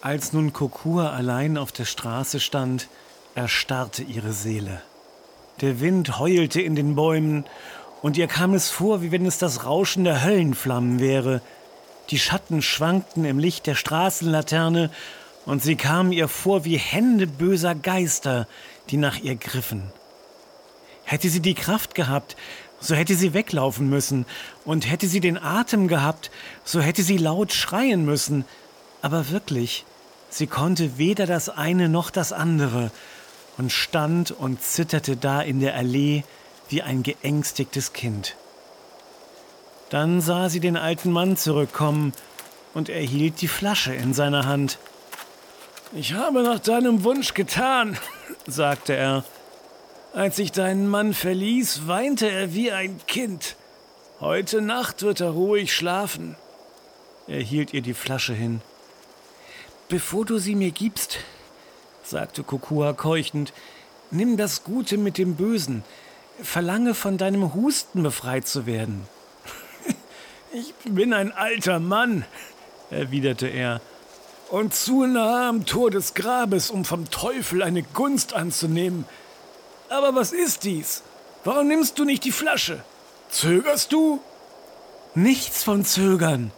Als 0.01 0.33
nun 0.33 0.53
Kokur 0.53 1.13
allein 1.13 1.59
auf 1.59 1.71
der 1.71 1.85
Straße 1.85 2.41
stand, 2.41 2.89
erstarrte 3.37 4.03
ihre 4.03 4.33
Seele. 4.33 4.83
Der 5.61 5.79
Wind 5.79 6.19
heulte 6.19 6.61
in 6.61 6.75
den 6.75 6.97
Bäumen, 6.97 7.45
und 8.03 8.17
ihr 8.17 8.27
kam 8.27 8.53
es 8.53 8.69
vor, 8.69 9.01
wie 9.01 9.13
wenn 9.13 9.27
es 9.27 9.39
das 9.39 9.65
Rauschen 9.65 10.03
der 10.03 10.25
Höllenflammen 10.25 10.99
wäre, 10.99 11.41
die 12.11 12.19
Schatten 12.19 12.63
schwankten 12.63 13.25
im 13.25 13.39
Licht 13.39 13.67
der 13.67 13.75
Straßenlaterne, 13.75 14.91
und 15.45 15.63
sie 15.63 15.77
kamen 15.77 16.13
ihr 16.13 16.29
vor 16.29 16.65
wie 16.65 16.77
Hände 16.77 17.27
böser 17.27 17.75
Geister, 17.75 18.47
die 18.91 18.97
nach 18.97 19.19
ihr 19.19 19.35
griffen. 19.35 19.93
Hätte 21.05 21.29
sie 21.29 21.41
die 21.41 21.55
Kraft 21.55 21.95
gehabt, 21.95 22.37
so 22.81 22.95
hätte 22.95 23.15
sie 23.15 23.35
weglaufen 23.35 23.89
müssen, 23.89 24.27
und 24.65 24.89
hätte 24.89 25.09
sie 25.09 25.21
den 25.21 25.39
Atem 25.39 25.89
gehabt, 25.89 26.31
so 26.65 26.81
hätte 26.81 27.03
sie 27.03 27.17
laut 27.17 27.53
schreien 27.53 28.05
müssen, 28.05 28.45
aber 29.01 29.31
wirklich, 29.31 29.85
sie 30.31 30.47
konnte 30.47 30.99
weder 30.99 31.27
das 31.27 31.49
eine 31.49 31.89
noch 31.89 32.11
das 32.11 32.33
andere 32.33 32.91
und 33.59 33.73
stand 33.73 34.31
und 34.31 34.63
zitterte 34.63 35.17
da 35.17 35.43
in 35.43 35.61
der 35.61 35.75
Allee 35.75 36.23
wie 36.69 36.83
ein 36.83 37.03
geängstigtes 37.03 37.93
Kind. 37.93 38.37
Dann 39.93 40.23
sah 40.23 40.49
sie 40.49 40.61
den 40.61 40.79
alten 40.79 41.13
Mann 41.13 41.37
zurückkommen 41.37 42.15
und 42.73 42.89
er 42.89 43.03
hielt 43.03 43.43
die 43.43 43.49
Flasche 43.49 43.93
in 43.93 44.15
seiner 44.15 44.47
Hand. 44.47 44.79
Ich 45.93 46.15
habe 46.15 46.43
nach 46.43 46.61
deinem 46.61 47.05
Wunsch 47.05 47.35
getan, 47.35 47.99
sagte 48.47 48.97
er. 48.97 49.23
Als 50.15 50.39
ich 50.39 50.51
deinen 50.51 50.89
Mann 50.89 51.13
verließ, 51.13 51.89
weinte 51.89 52.27
er 52.31 52.55
wie 52.55 52.73
ein 52.73 53.01
Kind. 53.07 53.57
Heute 54.19 54.63
Nacht 54.63 55.03
wird 55.03 55.21
er 55.21 55.29
ruhig 55.29 55.75
schlafen. 55.75 56.37
Er 57.29 57.43
hielt 57.43 57.75
ihr 57.75 57.83
die 57.83 57.93
Flasche 57.93 58.33
hin. 58.33 58.63
Bevor 59.91 60.25
du 60.25 60.39
sie 60.39 60.55
mir 60.55 60.71
gibst, 60.71 61.19
sagte 62.03 62.45
Kokua 62.45 62.95
keuchend, 62.95 63.53
nimm 64.11 64.39
das 64.39 64.65
Gute 64.65 64.97
mit 64.97 65.19
dem 65.19 65.37
Bösen. 65.37 65.85
Verlange 66.43 66.95
von 66.95 67.19
deinem 67.19 67.53
Husten 67.53 68.03
befreit 68.03 68.49
zu 68.49 68.65
werden. 68.65 69.07
Ich 70.55 70.75
bin 70.85 71.15
ein 71.15 71.33
alter 71.33 71.79
Mann, 71.79 72.27
erwiderte 72.91 73.47
er, 73.47 73.81
und 74.51 74.75
zu 74.75 75.07
nah 75.07 75.49
am 75.49 75.65
Tor 75.65 75.91
des 75.91 76.13
Grabes, 76.13 76.71
um 76.71 76.85
vom 76.85 77.11
Teufel 77.11 77.63
eine 77.63 77.83
Gunst 77.83 78.35
anzunehmen. 78.35 79.07
Aber 79.89 80.15
was 80.15 80.33
ist 80.33 80.65
dies? 80.65 81.03
Warum 81.45 81.69
nimmst 81.69 81.99
du 81.99 82.05
nicht 82.05 82.25
die 82.25 82.33
Flasche? 82.33 82.85
Zögerst 83.31 83.95
du? 83.95 84.21
Nichts 85.15 85.65
von 85.65 85.87
Zögern, 85.87 86.51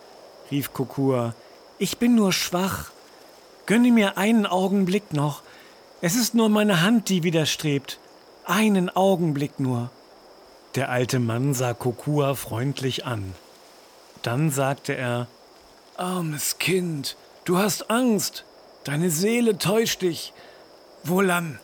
rief 0.51 0.73
Kokua. 0.73 1.35
Ich 1.79 1.99
bin 1.99 2.17
nur 2.17 2.33
schwach. 2.33 2.91
Gönne 3.67 3.93
mir 3.93 4.19
einen 4.19 4.45
Augenblick 4.45 5.13
noch. 5.13 5.43
Es 6.01 6.17
ist 6.17 6.35
nur 6.35 6.49
meine 6.49 6.83
Hand, 6.83 7.09
die 7.11 7.23
widerstrebt. 7.23 8.01
Einen 8.45 8.91
Augenblick 8.91 9.61
nur. 9.61 9.91
Der 10.75 10.91
alte 10.91 11.21
Mann 11.21 11.55
sah 11.55 11.75
Kokua 11.75 12.35
freundlich 12.35 13.07
an. 13.07 13.35
Dann 14.25 14.51
sagte 14.51 14.97
er, 14.97 15.27
Armes 15.99 16.57
Kind, 16.59 17.15
du 17.45 17.59
hast 17.59 17.91
Angst, 17.91 18.45
deine 18.85 19.11
Seele 19.11 19.59
täuscht 19.59 20.01
dich. 20.01 20.33
Wohlan, 21.03 21.59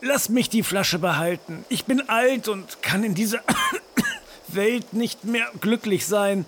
lass 0.00 0.30
mich 0.30 0.48
die 0.48 0.62
Flasche 0.62 0.98
behalten. 0.98 1.66
Ich 1.68 1.84
bin 1.84 2.08
alt 2.08 2.48
und 2.48 2.80
kann 2.80 3.04
in 3.04 3.14
dieser 3.14 3.40
Welt 4.48 4.94
nicht 4.94 5.24
mehr 5.24 5.50
glücklich 5.60 6.06
sein. 6.06 6.46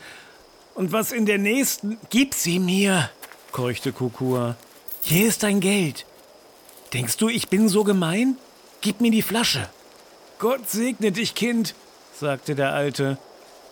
Und 0.74 0.92
was 0.92 1.12
in 1.12 1.26
der 1.26 1.38
nächsten... 1.38 1.98
Gib 2.08 2.32
sie 2.32 2.58
mir, 2.58 3.10
keuchte 3.52 3.92
Kukua. 3.92 4.56
Hier 5.02 5.28
ist 5.28 5.42
dein 5.42 5.60
Geld. 5.60 6.06
Denkst 6.94 7.18
du, 7.18 7.28
ich 7.28 7.48
bin 7.48 7.68
so 7.68 7.84
gemein? 7.84 8.38
Gib 8.80 9.02
mir 9.02 9.10
die 9.10 9.20
Flasche. 9.20 9.68
Gott 10.38 10.70
segne 10.70 11.12
dich, 11.12 11.34
Kind, 11.34 11.74
sagte 12.18 12.54
der 12.54 12.72
Alte 12.72 13.18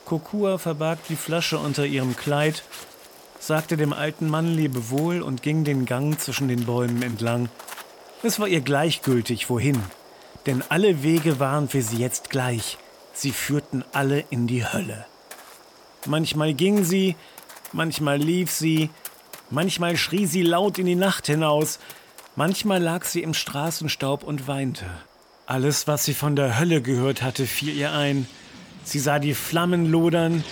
Kokua 0.04 0.58
verbarg 0.58 0.98
die 1.08 1.16
Flasche 1.16 1.58
unter 1.58 1.86
ihrem 1.86 2.16
Kleid, 2.16 2.64
sagte 3.38 3.76
dem 3.76 3.92
alten 3.92 4.28
Mann 4.28 4.54
Lebewohl 4.54 5.22
und 5.22 5.42
ging 5.42 5.64
den 5.64 5.86
Gang 5.86 6.18
zwischen 6.20 6.48
den 6.48 6.66
Bäumen 6.66 7.02
entlang. 7.02 7.48
Es 8.22 8.38
war 8.38 8.46
ihr 8.48 8.60
gleichgültig, 8.60 9.50
wohin, 9.50 9.80
denn 10.46 10.62
alle 10.68 11.02
Wege 11.02 11.40
waren 11.40 11.68
für 11.68 11.82
sie 11.82 11.96
jetzt 11.96 12.30
gleich. 12.30 12.78
Sie 13.12 13.32
führten 13.32 13.84
alle 13.92 14.24
in 14.30 14.46
die 14.46 14.64
Hölle. 14.64 15.06
Manchmal 16.06 16.54
ging 16.54 16.84
sie, 16.84 17.16
manchmal 17.72 18.18
lief 18.18 18.50
sie, 18.50 18.90
manchmal 19.50 19.96
schrie 19.96 20.26
sie 20.26 20.42
laut 20.42 20.78
in 20.78 20.86
die 20.86 20.94
Nacht 20.94 21.26
hinaus, 21.26 21.78
manchmal 22.36 22.82
lag 22.82 23.04
sie 23.04 23.22
im 23.22 23.34
Straßenstaub 23.34 24.24
und 24.24 24.46
weinte. 24.48 24.86
Alles, 25.46 25.86
was 25.86 26.04
sie 26.04 26.14
von 26.14 26.36
der 26.36 26.58
Hölle 26.58 26.80
gehört 26.80 27.22
hatte, 27.22 27.46
fiel 27.46 27.76
ihr 27.76 27.92
ein– 27.92 28.26
Sie 28.84 28.98
sah 28.98 29.18
die 29.18 29.34
Flammen 29.34 29.90
lodern 29.90 30.44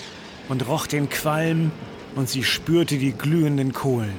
und 0.49 0.67
roch 0.69 0.87
den 0.87 1.09
Qualm 1.09 1.73
und 2.15 2.29
sie 2.29 2.45
spürte 2.45 2.99
die 2.99 3.13
glühenden 3.13 3.73
Kohlen. 3.73 4.17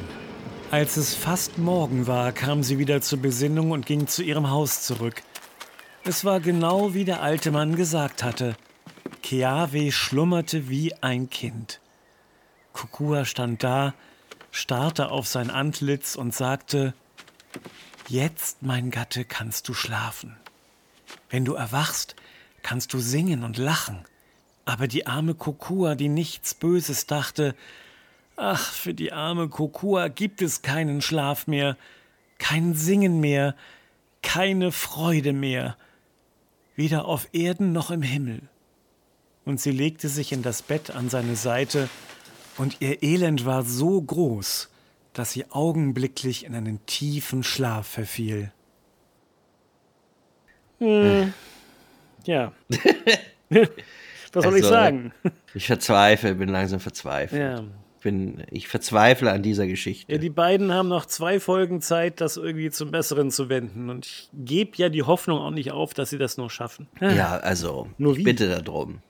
Als 0.72 0.96
es 0.98 1.14
fast 1.14 1.58
Morgen 1.58 2.08
war, 2.08 2.32
kam 2.32 2.64
sie 2.64 2.80
wieder 2.80 3.02
zur 3.02 3.20
Besinnung 3.20 3.72
und 3.72 3.86
ging 3.86 4.08
zu 4.08 4.24
ihrem 4.24 4.50
Haus 4.50 4.84
zurück. 4.84 5.22
Es 6.04 6.24
war 6.24 6.40
genau 6.40 6.94
wie 6.94 7.06
der 7.06 7.22
alte 7.22 7.52
Mann 7.52 7.76
gesagt 7.76 8.24
hatte. 8.24 8.56
Keawe 9.22 9.92
schlummerte 9.92 10.70
wie 10.70 10.94
ein 11.02 11.30
Kind. 11.30 11.82
Kukua 12.74 13.26
stand 13.26 13.64
da, 13.64 13.94
starrte 14.52 15.10
auf 15.10 15.28
sein 15.28 15.50
Antlitz 15.50 16.16
und 16.16 16.34
sagte, 16.34 16.94
Jetzt, 18.08 18.62
mein 18.62 18.92
Gatte, 18.92 19.26
kannst 19.26 19.70
du 19.70 19.74
schlafen. 19.74 20.36
Wenn 21.30 21.46
du 21.46 21.54
erwachst, 21.54 22.16
kannst 22.64 22.94
du 22.94 23.00
singen 23.00 23.44
und 23.44 23.58
lachen. 23.58 24.06
Aber 24.66 24.88
die 24.88 25.08
arme 25.08 25.34
Kokua, 25.34 25.96
die 25.96 26.10
nichts 26.10 26.54
Böses 26.54 27.08
dachte, 27.08 27.56
ach, 28.36 28.72
für 28.72 28.94
die 28.94 29.12
arme 29.12 29.50
Kokua 29.50 30.08
gibt 30.08 30.42
es 30.42 30.62
keinen 30.62 31.02
Schlaf 31.02 31.48
mehr, 31.48 31.78
kein 32.38 32.74
Singen 32.74 33.20
mehr, 33.20 33.56
keine 34.22 34.72
Freude 34.72 35.34
mehr, 35.34 35.78
weder 36.76 37.06
auf 37.06 37.30
Erden 37.34 37.72
noch 37.72 37.92
im 37.92 38.02
Himmel. 38.02 38.42
Und 39.46 39.60
sie 39.60 39.72
legte 39.72 40.10
sich 40.10 40.32
in 40.32 40.44
das 40.44 40.62
Bett 40.62 40.92
an 40.92 41.10
seine 41.10 41.36
Seite, 41.36 41.90
und 42.58 42.78
ihr 42.82 43.02
Elend 43.02 43.46
war 43.46 43.64
so 43.64 44.02
groß, 44.02 44.70
dass 45.14 45.32
sie 45.32 45.50
augenblicklich 45.50 46.46
in 46.46 46.54
einen 46.54 46.86
tiefen 46.86 47.44
Schlaf 47.44 47.88
verfiel. 47.88 48.52
Hm. 50.80 51.34
Ja. 52.26 52.52
Was 54.34 54.44
soll 54.46 54.56
ich 54.58 54.64
Also, 54.64 54.70
sagen? 54.70 55.12
Ich 55.54 55.68
verzweifle, 55.68 56.36
bin 56.36 56.50
langsam 56.50 56.80
verzweifelt. 56.80 57.42
Ja. 57.42 57.64
Bin, 58.02 58.44
ich 58.50 58.68
verzweifle 58.68 59.32
an 59.32 59.44
dieser 59.44 59.68
Geschichte. 59.68 60.12
Ja, 60.12 60.18
die 60.18 60.30
beiden 60.30 60.74
haben 60.74 60.88
noch 60.88 61.06
zwei 61.06 61.40
Folgen 61.40 61.82
Zeit, 61.82 62.20
das 62.20 62.38
irgendwie 62.38 62.72
zum 62.72 62.90
Besseren 62.92 63.30
zu 63.30 63.48
wenden. 63.50 63.90
Und 63.90 64.08
ich 64.08 64.30
gebe 64.34 64.72
ja 64.78 64.90
die 64.90 65.04
Hoffnung 65.04 65.38
auch 65.40 65.52
nicht 65.52 65.72
auf, 65.72 65.94
dass 65.94 66.10
sie 66.10 66.18
das 66.18 66.38
noch 66.38 66.50
schaffen. 66.50 66.88
Ja, 67.00 67.38
also, 67.38 67.90
Nur 67.98 68.14
ich 68.14 68.20
wie? 68.20 68.24
bitte 68.24 68.62
darum. 68.64 69.02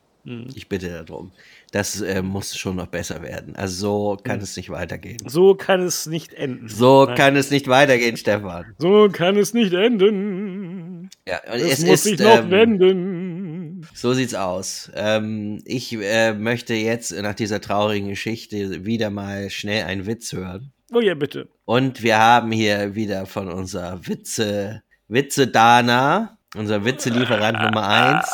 Ich 0.53 0.67
bitte 0.67 1.03
darum. 1.05 1.31
Das 1.71 2.01
äh, 2.01 2.21
muss 2.21 2.57
schon 2.57 2.75
noch 2.75 2.87
besser 2.87 3.21
werden. 3.21 3.55
Also 3.55 4.15
so 4.15 4.17
kann 4.21 4.41
es 4.41 4.57
nicht 4.57 4.69
weitergehen. 4.69 5.17
So 5.25 5.55
kann 5.55 5.81
es 5.81 6.05
nicht 6.05 6.33
enden. 6.33 6.67
So 6.67 7.05
Nein. 7.05 7.15
kann 7.15 7.35
es 7.37 7.49
nicht 7.49 7.69
weitergehen, 7.69 8.17
Stefan. 8.17 8.75
So 8.77 9.07
kann 9.09 9.37
es 9.37 9.53
nicht 9.53 9.71
enden. 9.73 11.09
Ja, 11.25 11.37
und 11.51 11.59
Es, 11.61 11.79
es, 11.79 11.85
muss 11.85 11.93
ist, 11.93 12.03
sich 12.03 12.19
noch 12.19 12.39
ähm, 12.39 12.51
wenden. 12.51 13.87
so 13.93 14.13
sieht's 14.13 14.35
aus. 14.35 14.91
Ähm, 14.95 15.61
ich 15.65 15.93
äh, 15.93 16.33
möchte 16.33 16.73
jetzt 16.73 17.13
nach 17.21 17.35
dieser 17.35 17.61
traurigen 17.61 18.09
Geschichte 18.09 18.85
wieder 18.85 19.09
mal 19.09 19.49
schnell 19.49 19.85
einen 19.85 20.05
Witz 20.05 20.33
hören. 20.33 20.71
Oh 20.93 20.99
ja, 20.99 21.13
bitte. 21.15 21.47
Und 21.63 22.03
wir 22.03 22.17
haben 22.19 22.51
hier 22.51 22.95
wieder 22.95 23.25
von 23.25 23.47
unserer 23.47 24.05
Witze, 24.07 24.83
Witze 25.07 25.47
Dana, 25.47 26.37
unser 26.57 26.83
Witzelieferant 26.83 27.61
Nummer 27.61 27.87
eins. 27.87 28.27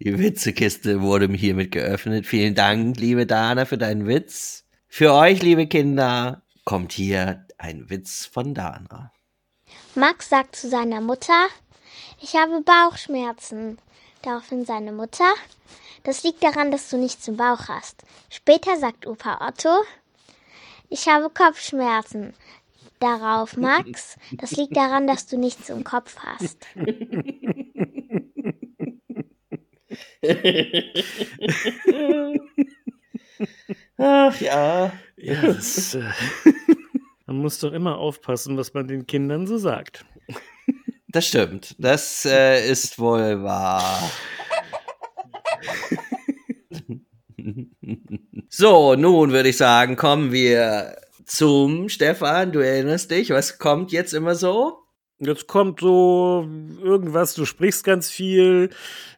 Die 0.00 0.18
Witzekiste 0.18 1.00
wurde 1.00 1.28
mir 1.28 1.36
hiermit 1.36 1.70
geöffnet. 1.72 2.26
Vielen 2.26 2.54
Dank, 2.54 2.98
liebe 2.98 3.26
Dana, 3.26 3.64
für 3.64 3.78
deinen 3.78 4.06
Witz. 4.06 4.64
Für 4.88 5.14
euch, 5.14 5.42
liebe 5.42 5.66
Kinder, 5.66 6.42
kommt 6.64 6.92
hier 6.92 7.46
ein 7.58 7.88
Witz 7.88 8.26
von 8.26 8.54
Dana. 8.54 9.12
Max 9.94 10.28
sagt 10.28 10.56
zu 10.56 10.68
seiner 10.68 11.00
Mutter, 11.00 11.46
ich 12.20 12.34
habe 12.34 12.62
Bauchschmerzen. 12.62 13.78
Daraufhin 14.22 14.64
seine 14.64 14.92
Mutter, 14.92 15.32
das 16.04 16.22
liegt 16.22 16.42
daran, 16.42 16.70
dass 16.70 16.90
du 16.90 16.96
nichts 16.96 17.26
im 17.28 17.36
Bauch 17.36 17.68
hast. 17.68 18.02
Später 18.28 18.76
sagt 18.78 19.06
Opa 19.06 19.46
Otto, 19.46 19.82
ich 20.88 21.08
habe 21.08 21.30
Kopfschmerzen. 21.30 22.34
Darauf 23.02 23.56
Max, 23.56 24.16
das 24.30 24.52
liegt 24.52 24.76
daran, 24.76 25.08
dass 25.08 25.26
du 25.26 25.36
nichts 25.36 25.68
im 25.70 25.82
Kopf 25.82 26.18
hast. 26.20 26.64
Ach 33.98 34.40
ja. 34.40 34.92
Ja, 35.16 35.42
das, 35.42 35.94
äh, 35.96 36.04
man 37.26 37.38
muss 37.38 37.58
doch 37.58 37.72
immer 37.72 37.98
aufpassen, 37.98 38.56
was 38.56 38.72
man 38.72 38.86
den 38.86 39.04
Kindern 39.08 39.48
so 39.48 39.58
sagt. 39.58 40.04
Das 41.08 41.26
stimmt. 41.26 41.74
Das 41.78 42.24
äh, 42.24 42.70
ist 42.70 43.00
wohl 43.00 43.42
wahr. 43.42 44.12
so, 48.48 48.94
nun 48.94 49.32
würde 49.32 49.48
ich 49.48 49.56
sagen, 49.56 49.96
kommen 49.96 50.30
wir 50.30 50.96
zum 51.32 51.88
Stefan. 51.88 52.52
Du 52.52 52.60
erinnerst 52.60 53.10
dich, 53.10 53.30
was 53.30 53.58
kommt 53.58 53.90
jetzt 53.90 54.12
immer 54.12 54.34
so? 54.34 54.78
Jetzt 55.18 55.46
kommt 55.46 55.80
so 55.80 56.46
irgendwas, 56.82 57.34
du 57.34 57.46
sprichst 57.46 57.84
ganz 57.84 58.10
viel. 58.10 58.70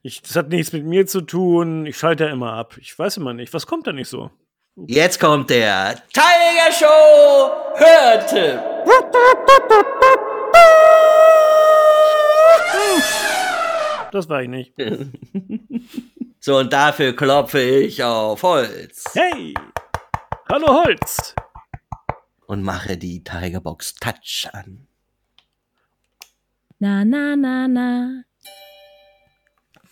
Ich, 0.02 0.22
das 0.22 0.36
hat 0.36 0.50
nichts 0.50 0.72
mit 0.72 0.84
mir 0.84 1.06
zu 1.06 1.22
tun. 1.22 1.86
Ich 1.86 1.96
schalte 1.96 2.24
ja 2.24 2.30
immer 2.30 2.52
ab. 2.52 2.76
Ich 2.78 2.96
weiß 2.96 3.16
immer 3.16 3.32
nicht. 3.32 3.52
Was 3.54 3.66
kommt 3.66 3.86
da 3.86 3.92
nicht 3.92 4.08
so? 4.08 4.30
Jetzt 4.76 5.18
kommt 5.18 5.50
der 5.50 6.02
Tiger 6.12 6.72
Show 6.72 7.50
Hörtipp. 7.76 8.60
Das 14.12 14.28
war 14.28 14.42
ich 14.42 14.48
nicht. 14.48 14.72
So, 16.40 16.58
und 16.58 16.70
dafür 16.74 17.16
klopfe 17.16 17.58
ich 17.58 18.04
auf 18.04 18.42
Holz 18.42 19.04
Hey! 19.14 19.54
Hallo 20.46 20.84
Holz! 20.84 21.34
Und 22.46 22.62
mache 22.62 22.96
die 22.96 23.22
Tigerbox 23.24 23.94
Touch 23.96 24.48
an. 24.52 24.86
Na, 26.78 27.04
na, 27.04 27.36
na, 27.36 27.68
na. 27.68 28.22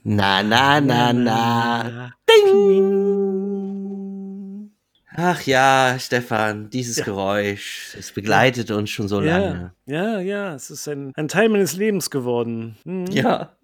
Na, 0.04 0.42
na, 0.42 0.80
na, 0.80 1.12
na. 1.12 2.12
Ding! 2.28 3.12
Ach 5.14 5.42
ja, 5.42 5.96
Stefan, 6.00 6.70
dieses 6.70 6.96
Ja. 6.96 7.04
Geräusch, 7.04 7.94
es 7.98 8.12
begleitet 8.12 8.70
uns 8.70 8.88
schon 8.90 9.08
so 9.08 9.20
Ja, 9.22 9.38
lange. 9.38 9.74
ja, 9.84 10.20
ja, 10.20 10.54
es 10.54 10.70
ist 10.70 10.88
ein, 10.88 11.12
ein 11.16 11.28
Teil 11.28 11.50
meines 11.50 11.76
Lebens 11.76 12.10
geworden. 12.10 12.76
Hm. 12.84 13.06
Ja. 13.06 13.54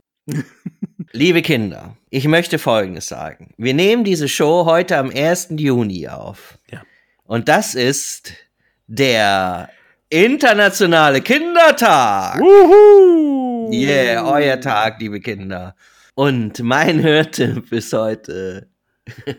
Liebe 1.12 1.40
Kinder, 1.40 1.96
ich 2.10 2.28
möchte 2.28 2.58
Folgendes 2.58 3.08
sagen. 3.08 3.54
Wir 3.56 3.72
nehmen 3.72 4.04
diese 4.04 4.28
Show 4.28 4.66
heute 4.66 4.98
am 4.98 5.10
1. 5.10 5.48
Juni 5.56 6.06
auf. 6.08 6.58
Ja. 6.70 6.82
Und 7.24 7.48
das 7.48 7.74
ist 7.74 8.34
der 8.88 9.70
internationale 10.08 11.20
Kindertag. 11.20 12.40
Wuhu! 12.40 13.70
Yeah, 13.70 14.24
euer 14.24 14.60
Tag, 14.60 15.00
liebe 15.00 15.20
Kinder. 15.20 15.76
Und 16.14 16.60
mein 16.60 17.02
Hörtipp 17.02 17.70
ist 17.70 17.92
heute 17.92 18.68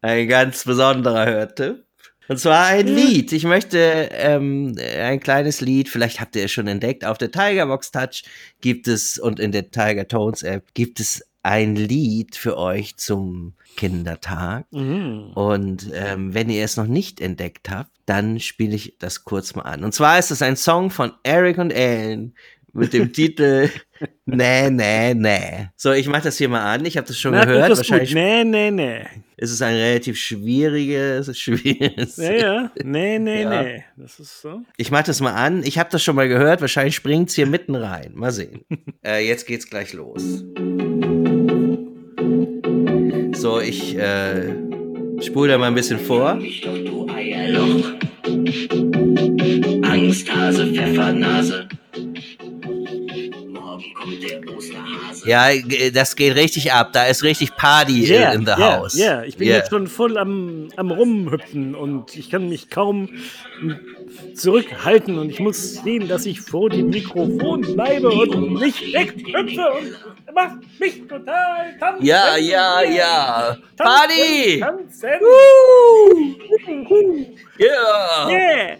ein 0.00 0.28
ganz 0.28 0.64
besonderer 0.64 1.26
Hörtipp. 1.26 1.84
Und 2.28 2.38
zwar 2.38 2.66
ein 2.66 2.88
Lied. 2.88 3.32
Ich 3.32 3.44
möchte 3.44 3.78
ähm, 4.12 4.76
ein 4.98 5.20
kleines 5.20 5.60
Lied, 5.60 5.88
vielleicht 5.88 6.20
habt 6.20 6.34
ihr 6.34 6.44
es 6.44 6.52
schon 6.52 6.66
entdeckt, 6.66 7.04
auf 7.04 7.18
der 7.18 7.30
Tigerbox 7.30 7.92
Touch 7.92 8.24
gibt 8.60 8.88
es 8.88 9.18
und 9.18 9.38
in 9.38 9.52
der 9.52 9.70
Tiger 9.70 10.08
Tones 10.08 10.42
App 10.42 10.64
gibt 10.74 10.98
es 10.98 11.24
ein 11.46 11.76
Lied 11.76 12.36
für 12.36 12.58
euch 12.58 12.96
zum 12.96 13.54
Kindertag. 13.76 14.66
Mhm. 14.72 15.30
Und 15.34 15.90
ähm, 15.94 16.34
wenn 16.34 16.50
ihr 16.50 16.64
es 16.64 16.76
noch 16.76 16.86
nicht 16.86 17.20
entdeckt 17.20 17.70
habt, 17.70 17.90
dann 18.04 18.40
spiele 18.40 18.74
ich 18.74 18.96
das 18.98 19.24
kurz 19.24 19.54
mal 19.54 19.62
an. 19.62 19.84
Und 19.84 19.92
zwar 19.92 20.18
ist 20.18 20.30
es 20.30 20.42
ein 20.42 20.56
Song 20.56 20.90
von 20.90 21.12
Eric 21.22 21.58
und 21.58 21.70
Ellen 21.72 22.34
mit 22.72 22.92
dem 22.92 23.12
Titel 23.14 23.70
Nee, 24.26 24.68
nee, 24.70 25.14
nee. 25.14 25.68
So, 25.76 25.92
ich 25.92 26.06
mache 26.06 26.24
das 26.24 26.36
hier 26.36 26.50
mal 26.50 26.62
an. 26.62 26.84
Ich 26.84 26.98
habe 26.98 27.06
das 27.06 27.18
schon 27.18 27.32
Na, 27.32 27.44
gehört. 27.46 27.70
das 27.70 27.78
ist 27.80 27.86
gut. 27.86 27.92
Wahrscheinlich 28.00 28.14
Nee, 28.14 28.44
nee, 28.44 28.70
nee. 28.70 29.06
ist 29.38 29.50
es 29.52 29.62
ein 29.62 29.74
relativ 29.74 30.18
schwieriges, 30.18 31.38
schwieriges. 31.38 32.16
Ja, 32.18 32.32
ja. 32.32 32.70
Nee, 32.84 33.18
nee, 33.18 33.42
Ja. 33.42 33.62
nee. 33.62 33.84
Das 33.96 34.20
ist 34.20 34.42
so. 34.42 34.60
Ich 34.76 34.90
mache 34.90 35.04
das 35.04 35.20
mal 35.22 35.32
an. 35.32 35.62
Ich 35.62 35.78
habe 35.78 35.88
das 35.90 36.02
schon 36.02 36.16
mal 36.16 36.28
gehört. 36.28 36.60
Wahrscheinlich 36.60 36.94
springt's 36.96 37.34
hier 37.34 37.46
mitten 37.46 37.74
rein. 37.74 38.12
Mal 38.14 38.32
sehen. 38.32 38.60
äh, 39.04 39.26
jetzt 39.26 39.46
geht's 39.46 39.70
gleich 39.70 39.92
los. 39.94 40.44
So, 43.46 43.60
ich 43.60 43.96
äh, 43.96 44.54
spule 45.22 45.52
da 45.52 45.58
mal 45.58 45.68
ein 45.68 45.74
bisschen 45.76 46.00
vor. 46.00 46.34
Dich 46.34 46.62
doch, 46.62 46.74
du 46.74 47.08
Eierloch. 47.08 47.92
Angsthase, 49.88 50.66
Pfeffernase. 50.74 51.68
Morgen 53.52 53.84
kommt 53.94 54.20
der 54.20 54.40
Osterhase. 54.52 55.28
Ja, 55.28 55.52
g- 55.54 55.92
das 55.92 56.16
geht 56.16 56.34
richtig 56.34 56.72
ab. 56.72 56.92
Da 56.92 57.04
ist 57.04 57.22
richtig 57.22 57.54
Party 57.54 58.04
Yeah, 58.04 58.32
in 58.32 58.40
the 58.40 58.46
yeah, 58.58 58.78
house. 58.80 58.96
Yeah. 58.98 59.22
Ich 59.24 59.36
bin 59.36 59.46
Yeah. 59.46 59.58
jetzt 59.58 59.70
schon 59.70 59.86
voll 59.86 60.18
am, 60.18 60.66
am 60.74 60.90
Rumhüpfen 60.90 61.76
und 61.76 62.16
ich 62.16 62.28
kann 62.30 62.48
mich 62.48 62.68
kaum 62.68 63.08
zurückhalten 64.34 65.18
und 65.18 65.30
ich 65.30 65.40
muss 65.40 65.74
sehen, 65.82 66.08
dass 66.08 66.26
ich 66.26 66.40
vor 66.40 66.70
dem 66.70 66.90
Mikrofon 66.90 67.62
bleibe 67.62 68.08
und 68.08 68.54
nicht 68.60 68.80
weghüpfe 68.92 69.70
und 69.72 70.34
macht 70.34 70.58
mich 70.78 71.06
total 71.06 71.76
tanzen. 71.78 72.04
Ja, 72.04 72.36
ja, 72.36 72.82
ja. 72.82 73.56
Tanzen, 73.76 73.76
Party! 73.76 74.60
Tanzen. 74.60 75.10
Yeah! 77.58 78.28
Yeah. 78.28 78.76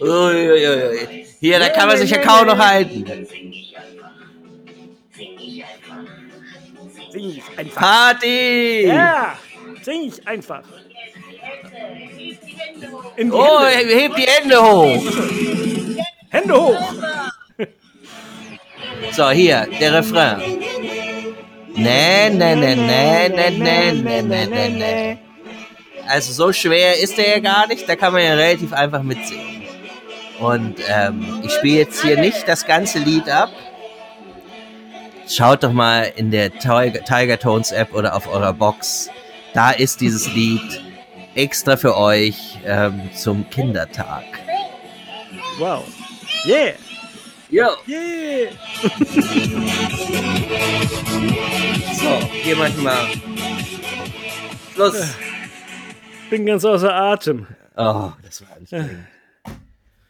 Uiuiui. 0.00 1.26
Hier, 1.40 1.58
da 1.58 1.68
kann 1.70 1.88
man 1.88 1.96
sich 1.96 2.10
ja 2.10 2.18
kaum 2.18 2.46
noch 2.46 2.58
halten. 2.58 3.04
Sing 3.26 3.50
ich 3.50 3.74
einfach. 3.76 4.10
Sing 5.14 5.38
ich 5.38 5.64
einfach. 5.64 7.12
Sing 7.12 7.30
ich 7.30 7.58
einfach. 7.58 7.80
Party! 7.80 8.86
Ja, 8.86 9.38
sing 9.82 10.02
ich 10.02 10.28
einfach. 10.28 10.62
In 13.16 13.30
die 13.30 13.36
Oh, 13.36 13.60
Hände. 13.64 13.94
hebt 13.94 14.18
die 14.18 14.26
Hände 14.26 14.62
hoch. 14.62 15.04
Hände 16.30 16.54
hoch. 16.54 16.92
So, 19.12 19.30
hier, 19.30 19.66
der 19.80 19.94
Refrain. 19.94 20.40
Nee, 21.74 22.30
nee, 22.30 22.54
nee, 22.56 22.74
nee, 22.74 23.28
nee, 23.28 23.50
nee, 23.50 23.92
nee, 23.92 24.22
nee, 24.22 24.46
nee, 24.46 24.68
nee. 24.68 25.18
Also 26.08 26.32
so 26.32 26.52
schwer 26.52 26.98
ist 26.98 27.18
der 27.18 27.28
ja 27.30 27.38
gar 27.40 27.66
nicht, 27.66 27.88
da 27.88 27.96
kann 27.96 28.12
man 28.12 28.22
ja 28.22 28.34
relativ 28.34 28.72
einfach 28.72 29.02
mitsingen. 29.02 29.62
Und 30.38 30.76
ähm, 30.88 31.42
ich 31.44 31.52
spiele 31.52 31.78
jetzt 31.78 32.02
hier 32.02 32.18
nicht 32.18 32.46
das 32.46 32.66
ganze 32.66 32.98
Lied 32.98 33.28
ab. 33.28 33.50
Schaut 35.28 35.64
doch 35.64 35.72
mal 35.72 36.12
in 36.16 36.30
der 36.30 36.50
Tiger 36.52 37.38
Tones 37.38 37.72
App 37.72 37.94
oder 37.94 38.14
auf 38.14 38.28
eurer 38.32 38.52
Box. 38.52 39.10
Da 39.54 39.70
ist 39.70 40.00
dieses 40.00 40.32
Lied. 40.32 40.82
Extra 41.36 41.76
für 41.76 41.96
euch 41.96 42.58
ähm, 42.64 43.10
zum 43.14 43.48
Kindertag. 43.50 44.24
Wow. 45.58 45.84
Yeah. 46.44 46.72
Jo. 47.50 47.68
Yeah. 47.86 48.50
So, 51.94 52.28
hier 52.32 52.56
wir 52.56 52.70
Schluss. 54.74 55.16
Bin 56.30 56.46
ganz 56.46 56.64
außer 56.64 56.92
Atem. 56.92 57.46
Oh, 57.76 58.12
das 58.22 58.42
war 58.42 58.56
anstrengend. 58.56 59.06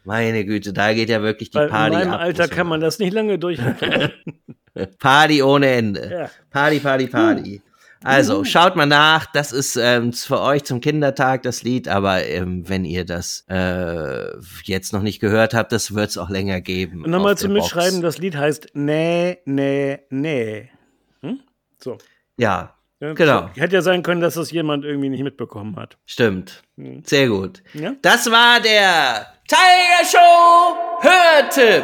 Meine 0.03 0.45
Güte, 0.45 0.71
da 0.71 0.93
geht 0.93 1.09
ja 1.09 1.21
wirklich 1.21 1.51
die 1.51 1.57
Weil 1.57 1.67
Party 1.67 1.93
in 1.93 1.99
meinem 1.99 2.13
ab. 2.13 2.21
Alter 2.21 2.47
kann 2.47 2.67
man 2.67 2.79
das 2.79 2.97
nicht 2.97 3.13
lange 3.13 3.37
durchhalten. 3.37 4.11
Party 4.99 5.43
ohne 5.43 5.67
Ende. 5.67 6.09
Ja. 6.09 6.29
Party, 6.49 6.79
Party, 6.79 7.07
Party. 7.07 7.61
Also, 8.03 8.43
schaut 8.43 8.75
mal 8.75 8.85
nach. 8.85 9.25
Das 9.27 9.51
ist 9.51 9.75
ähm, 9.75 10.13
für 10.13 10.39
euch 10.41 10.63
zum 10.63 10.81
Kindertag 10.81 11.43
das 11.43 11.63
Lied, 11.63 11.87
aber 11.87 12.25
ähm, 12.25 12.67
wenn 12.69 12.85
ihr 12.85 13.05
das 13.05 13.43
äh, 13.49 14.37
jetzt 14.63 14.93
noch 14.93 15.01
nicht 15.01 15.19
gehört 15.19 15.53
habt, 15.53 15.71
das 15.71 15.93
wird 15.95 16.09
es 16.09 16.17
auch 16.17 16.29
länger 16.29 16.61
geben. 16.61 17.03
Und 17.03 17.11
nochmal 17.11 17.37
zum. 17.37 17.53
Mitschreiben, 17.53 18.01
das 18.01 18.17
Lied 18.17 18.35
heißt 18.35 18.69
Nee, 18.73 19.39
nee, 19.45 19.99
nee. 20.09 20.69
Hm? 21.21 21.39
So. 21.81 21.97
Ja, 22.37 22.75
Ja, 22.99 23.13
Genau. 23.13 23.49
Hätte 23.55 23.75
ja 23.75 23.81
sein 23.81 24.03
können, 24.03 24.21
dass 24.21 24.35
das 24.35 24.51
jemand 24.51 24.85
irgendwie 24.85 25.09
nicht 25.09 25.23
mitbekommen 25.23 25.75
hat. 25.75 25.97
stimmt. 26.05 26.63
Hm. 26.77 27.03
Sehr 27.03 27.27
gut. 27.27 27.63
Ja? 27.73 27.93
Das 28.01 28.29
war 28.29 28.59
der 28.59 29.27
Tiger 29.47 30.05
Show 30.11 30.75
Hörtipp. 31.01 31.83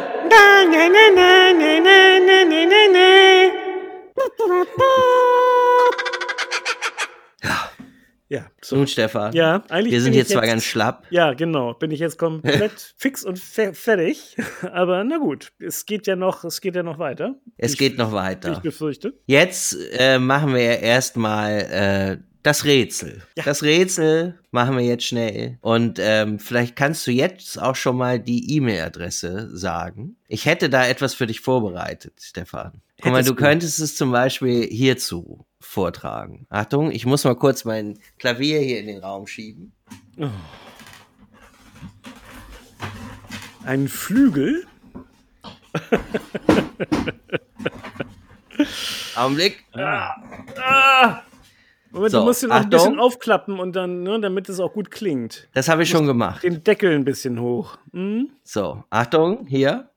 Ja, 8.28 8.46
so. 8.62 8.76
Nun, 8.76 8.86
Stefan. 8.86 9.32
Ja, 9.34 9.62
eigentlich 9.68 9.92
Wir 9.92 10.00
sind 10.00 10.14
hier 10.14 10.22
ich 10.22 10.28
zwar 10.28 10.46
ganz 10.46 10.64
schlapp. 10.64 11.06
Ja, 11.10 11.34
genau. 11.34 11.74
Bin 11.74 11.90
ich 11.90 12.00
jetzt 12.00 12.18
komplett 12.18 12.72
fix 12.96 13.22
und 13.22 13.38
fe 13.38 13.74
fertig. 13.74 14.36
Aber 14.72 15.04
na 15.04 15.18
gut, 15.18 15.52
es 15.58 15.84
geht 15.84 16.06
ja 16.06 16.16
noch, 16.16 16.42
es 16.42 16.60
geht 16.60 16.74
ja 16.74 16.82
noch 16.82 16.98
weiter. 16.98 17.34
Es 17.58 17.74
ich, 17.74 17.78
geht 17.78 17.98
noch 17.98 18.08
Ich 18.08 18.14
weiter. 18.14 18.60
befürchte. 18.60 19.12
Jetzt 19.26 19.76
äh, 19.92 20.18
machen 20.18 20.54
wir 20.54 20.80
erstmal 20.80 21.52
äh, 21.60 22.33
das 22.44 22.64
Rätsel. 22.66 23.22
Das 23.36 23.62
Rätsel 23.62 24.38
machen 24.50 24.76
wir 24.76 24.84
jetzt 24.84 25.04
schnell. 25.04 25.58
Und 25.62 25.98
ähm, 25.98 26.38
vielleicht 26.38 26.76
kannst 26.76 27.06
du 27.06 27.10
jetzt 27.10 27.60
auch 27.60 27.74
schon 27.74 27.96
mal 27.96 28.20
die 28.20 28.54
E-Mail-Adresse 28.54 29.56
sagen. 29.56 30.16
Ich 30.28 30.44
hätte 30.44 30.68
da 30.68 30.86
etwas 30.86 31.14
für 31.14 31.26
dich 31.26 31.40
vorbereitet, 31.40 32.20
Stefan. 32.20 32.82
Guck 33.00 33.12
mal, 33.12 33.24
du 33.24 33.30
du? 33.30 33.36
könntest 33.36 33.80
es 33.80 33.96
zum 33.96 34.12
Beispiel 34.12 34.68
hierzu 34.68 35.46
vortragen. 35.58 36.46
Achtung, 36.50 36.90
ich 36.92 37.06
muss 37.06 37.24
mal 37.24 37.34
kurz 37.34 37.64
mein 37.64 37.98
Klavier 38.18 38.60
hier 38.60 38.78
in 38.78 38.88
den 38.88 38.98
Raum 39.02 39.26
schieben. 39.26 39.72
Ein 43.64 43.88
Flügel. 43.88 44.66
Augenblick. 49.16 49.64
Moment, 51.94 52.10
So, 52.12 52.18
du 52.18 52.24
musst 52.24 52.42
ihn 52.42 52.50
auch 52.50 52.56
ein 52.56 52.62
Achtung. 52.64 52.70
bisschen 52.72 53.00
aufklappen 53.00 53.58
und 53.60 53.76
dann, 53.76 54.02
ne, 54.02 54.20
damit 54.20 54.48
es 54.48 54.58
auch 54.60 54.72
gut 54.72 54.90
klingt. 54.90 55.48
Das 55.54 55.68
habe 55.68 55.84
ich 55.84 55.88
schon 55.90 56.06
gemacht. 56.06 56.42
Den 56.42 56.62
Deckel 56.64 56.92
ein 56.94 57.04
bisschen 57.04 57.40
hoch. 57.40 57.78
Hm? 57.92 58.30
So, 58.42 58.82
Achtung, 58.90 59.46
hier. 59.46 59.88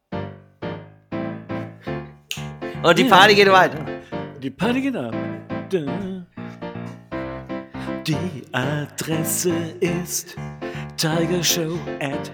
Und 2.84 2.98
die 3.00 3.06
Party 3.06 3.34
geht 3.36 3.52
weiter. 3.52 3.84
Die 4.42 4.52
Party 4.52 4.82
geht 4.82 4.96
ab. 4.96 5.14
Die 8.06 8.16
Adresse 8.54 9.52
ist 9.80 10.36
tigershow 10.96 11.78
at 12.00 12.32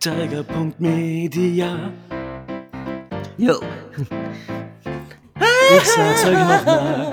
tiger.media. 0.00 1.92
Jo. 3.36 3.60
Ich 5.76 5.84
sag's 5.84 6.24
euch 6.24 6.32
nochmal. 6.32 7.12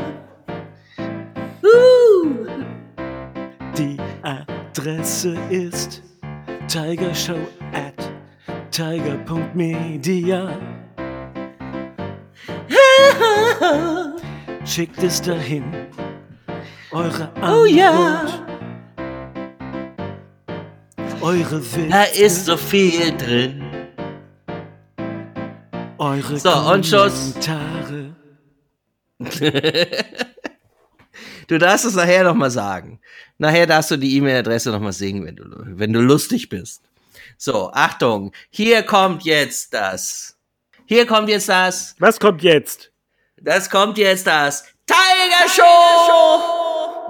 Die 3.78 3.98
Adresse 4.22 5.36
ist 5.50 6.02
tigershow 6.68 7.40
at 7.74 8.12
tiger.media. 8.72 10.58
Schickt 14.66 15.04
es 15.04 15.22
dahin. 15.22 15.64
Eure 16.92 17.30
Antwort. 17.36 17.62
Oh 17.62 17.66
ja. 17.66 18.26
Eure 21.22 21.62
Witze. 21.62 21.88
Da 21.90 22.04
ist 22.04 22.46
so 22.46 22.58
viel 22.58 23.16
drin. 23.18 23.64
Eure 25.98 26.38
So, 26.38 26.50
und 26.50 26.86
Schuss. 26.86 27.36
Du 31.48 31.58
darfst 31.58 31.86
es 31.86 31.96
nachher 31.96 32.24
nochmal 32.24 32.52
sagen. 32.52 33.00
Nachher 33.38 33.66
darfst 33.68 33.92
du 33.92 33.98
die 33.98 34.16
E-Mail-Adresse 34.18 34.72
nochmal 34.72 34.94
singen, 34.94 35.26
wenn 35.26 35.36
du, 35.36 35.44
wenn 35.48 35.94
du 35.94 36.00
lustig 36.02 36.50
bist. 36.50 36.82
So, 37.38 37.72
Achtung. 37.74 38.32
Hier 38.50 38.84
kommt 38.84 39.24
jetzt 39.24 39.74
das. 39.74 40.38
Hier 40.86 41.06
kommt 41.06 41.30
jetzt 41.30 41.50
das. 41.50 41.96
Was 42.00 42.20
kommt 42.20 42.42
jetzt? 42.44 42.92
Das 43.38 43.70
kommt 43.70 43.98
jetzt 43.98 44.28
das. 44.28 44.64
Tiger 44.86 45.50
Show! 45.50 46.42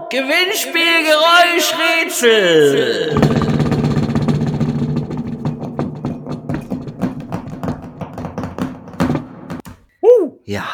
Gewinnspiel 0.09 1.03
Geräuschrätsel! 1.05 3.19
Ja, 10.45 10.65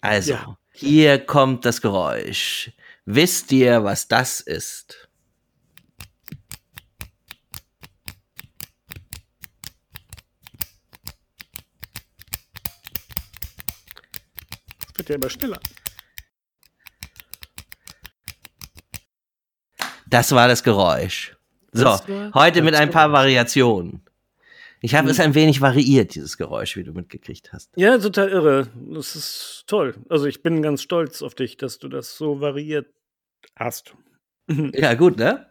also, 0.00 0.32
Ja. 0.32 0.56
hier 0.72 1.18
kommt 1.18 1.64
das 1.64 1.80
Geräusch. 1.80 2.70
Wisst 3.10 3.50
ihr, 3.52 3.84
was 3.84 4.06
das 4.06 4.40
ist? 4.40 5.08
Das 14.80 14.98
wird 14.98 15.08
ja 15.08 15.14
immer 15.14 15.30
schneller. 15.30 15.58
Das 20.06 20.32
war 20.32 20.46
das 20.46 20.62
Geräusch. 20.62 21.34
So, 21.72 21.98
heute 22.34 22.60
mit 22.60 22.74
ein 22.74 22.90
paar 22.90 23.08
Geräusch. 23.08 23.20
Variationen. 23.20 24.02
Ich 24.82 24.94
habe 24.94 25.08
es 25.08 25.18
ein 25.18 25.34
wenig 25.34 25.62
variiert, 25.62 26.14
dieses 26.14 26.36
Geräusch, 26.36 26.76
wie 26.76 26.84
du 26.84 26.92
mitgekriegt 26.92 27.54
hast. 27.54 27.70
Ja, 27.74 27.96
total 27.96 28.28
irre. 28.28 28.68
Das 28.92 29.16
ist 29.16 29.64
toll. 29.66 29.94
Also 30.10 30.26
ich 30.26 30.42
bin 30.42 30.60
ganz 30.60 30.82
stolz 30.82 31.22
auf 31.22 31.34
dich, 31.34 31.56
dass 31.56 31.78
du 31.78 31.88
das 31.88 32.18
so 32.18 32.42
variiert 32.42 32.86
hast. 33.56 33.94
Ja, 34.72 34.94
gut, 34.94 35.18
ne? 35.18 35.46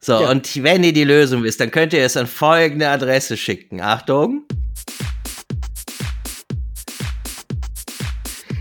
So, 0.00 0.20
Ja. 0.22 0.30
und 0.30 0.62
wenn 0.62 0.82
ihr 0.84 0.92
die 0.94 1.04
Lösung 1.04 1.42
wisst, 1.42 1.60
dann 1.60 1.70
könnt 1.70 1.92
ihr 1.92 2.02
es 2.04 2.16
an 2.16 2.26
folgende 2.26 2.88
Adresse 2.88 3.36
schicken. 3.36 3.80
Achtung. 3.82 4.46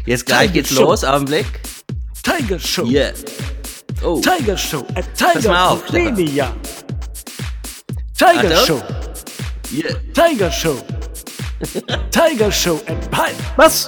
Jetzt 0.05 0.25
gleich 0.25 0.41
Tiger 0.47 0.53
geht's 0.53 0.69
Show. 0.73 0.81
los, 0.83 1.03
Augenblick. 1.03 1.45
Tiger 2.23 2.59
Show. 2.59 2.85
Hier. 2.85 3.13
Oh, 4.03 4.19
Tiger 4.19 4.57
Show. 4.57 4.85
At 4.95 5.05
Pass 5.17 5.45
mal 5.45 5.67
auf, 5.69 5.85
Tiger. 5.85 6.11
Media. 6.11 6.55
Tiger 8.17 8.57
Achtung. 8.57 8.79
Show. 8.79 8.83
hier. 9.69 10.13
Tiger 10.13 10.51
Show. 10.51 10.81
Tiger 12.11 12.51
Show 12.51 12.81
at 12.87 13.09
Pi. 13.11 13.31
Was? 13.55 13.87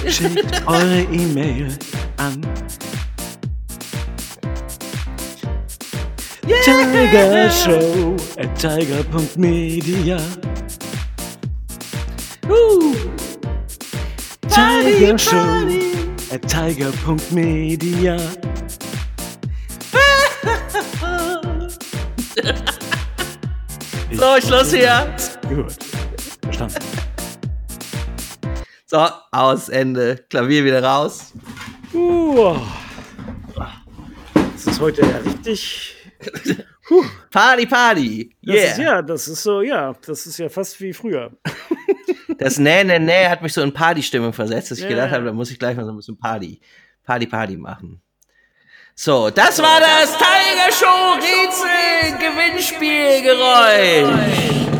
Schickt 0.10 0.68
eure 0.68 1.02
E-Mail 1.12 1.78
an 2.18 2.42
Tiger 6.64 7.50
Show 7.50 8.16
at 8.38 8.60
tiger.media. 8.60 10.20
Tiger 14.50 15.18
Show 15.18 15.68
at 16.32 16.42
tiger.media. 16.48 18.18
So, 24.18 24.40
Schluss 24.40 24.72
hier. 24.74 25.14
Gut. 25.50 25.85
So, 28.96 29.06
aus, 29.32 29.68
Ende. 29.68 30.24
Klavier 30.30 30.64
wieder 30.64 30.82
raus. 30.82 31.34
Uh. 31.94 32.56
Das 34.54 34.68
ist 34.68 34.80
heute 34.80 35.02
ja 35.02 35.18
richtig 35.18 35.94
Party, 37.30 37.66
Party. 37.66 38.34
Das 38.42 38.56
Yeah. 38.56 38.72
ist, 38.72 38.78
ja, 38.78 39.02
das 39.02 39.28
ist 39.28 39.44
so, 39.44 39.62
ja, 39.62 39.94
das 40.06 40.26
ist 40.28 40.38
ja 40.38 40.48
fast 40.48 40.80
wie 40.80 40.94
früher. 40.94 41.30
Das 42.38 42.58
Nee, 42.58 42.86
Nee, 42.86 43.00
Nee 43.00 43.28
hat 43.28 43.42
mich 43.42 43.52
so 43.52 43.62
in 43.64 43.74
Party-Stimmung 43.74 44.32
versetzt, 44.32 44.72
dass 44.72 44.78
ich 44.78 44.86
Ja. 44.86 44.92
gedacht 44.92 45.12
habe, 45.12 45.26
da 45.26 45.34
muss 45.34 45.52
ich 45.52 45.60
gleich 45.60 45.76
mal 45.76 45.84
so 45.84 45.92
ein 45.92 45.98
bisschen 45.98 46.18
Party, 46.18 46.62
Party, 47.04 47.28
Party 47.28 47.58
machen. 47.58 48.02
So, 48.96 49.30
das 49.30 49.62
war 49.62 49.82
das 49.82 50.18
Tiger 50.18 50.72
Show 50.72 51.16
Rätsel 51.16 52.18
Gewinnspielgeräusch. 52.18 54.75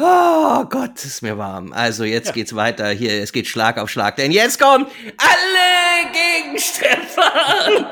Oh 0.00 0.64
Gott, 0.64 1.04
ist 1.04 1.22
mir 1.22 1.36
warm. 1.38 1.72
Also 1.72 2.04
jetzt 2.04 2.32
geht's 2.32 2.54
weiter. 2.54 2.88
Hier, 2.90 3.20
es 3.22 3.32
geht 3.32 3.48
Schlag 3.48 3.78
auf 3.78 3.90
Schlag. 3.90 4.16
Denn 4.16 4.30
jetzt 4.30 4.60
kommen 4.60 4.86
alle 5.16 6.12
gegen 6.12 6.58
Stefan. 6.58 7.88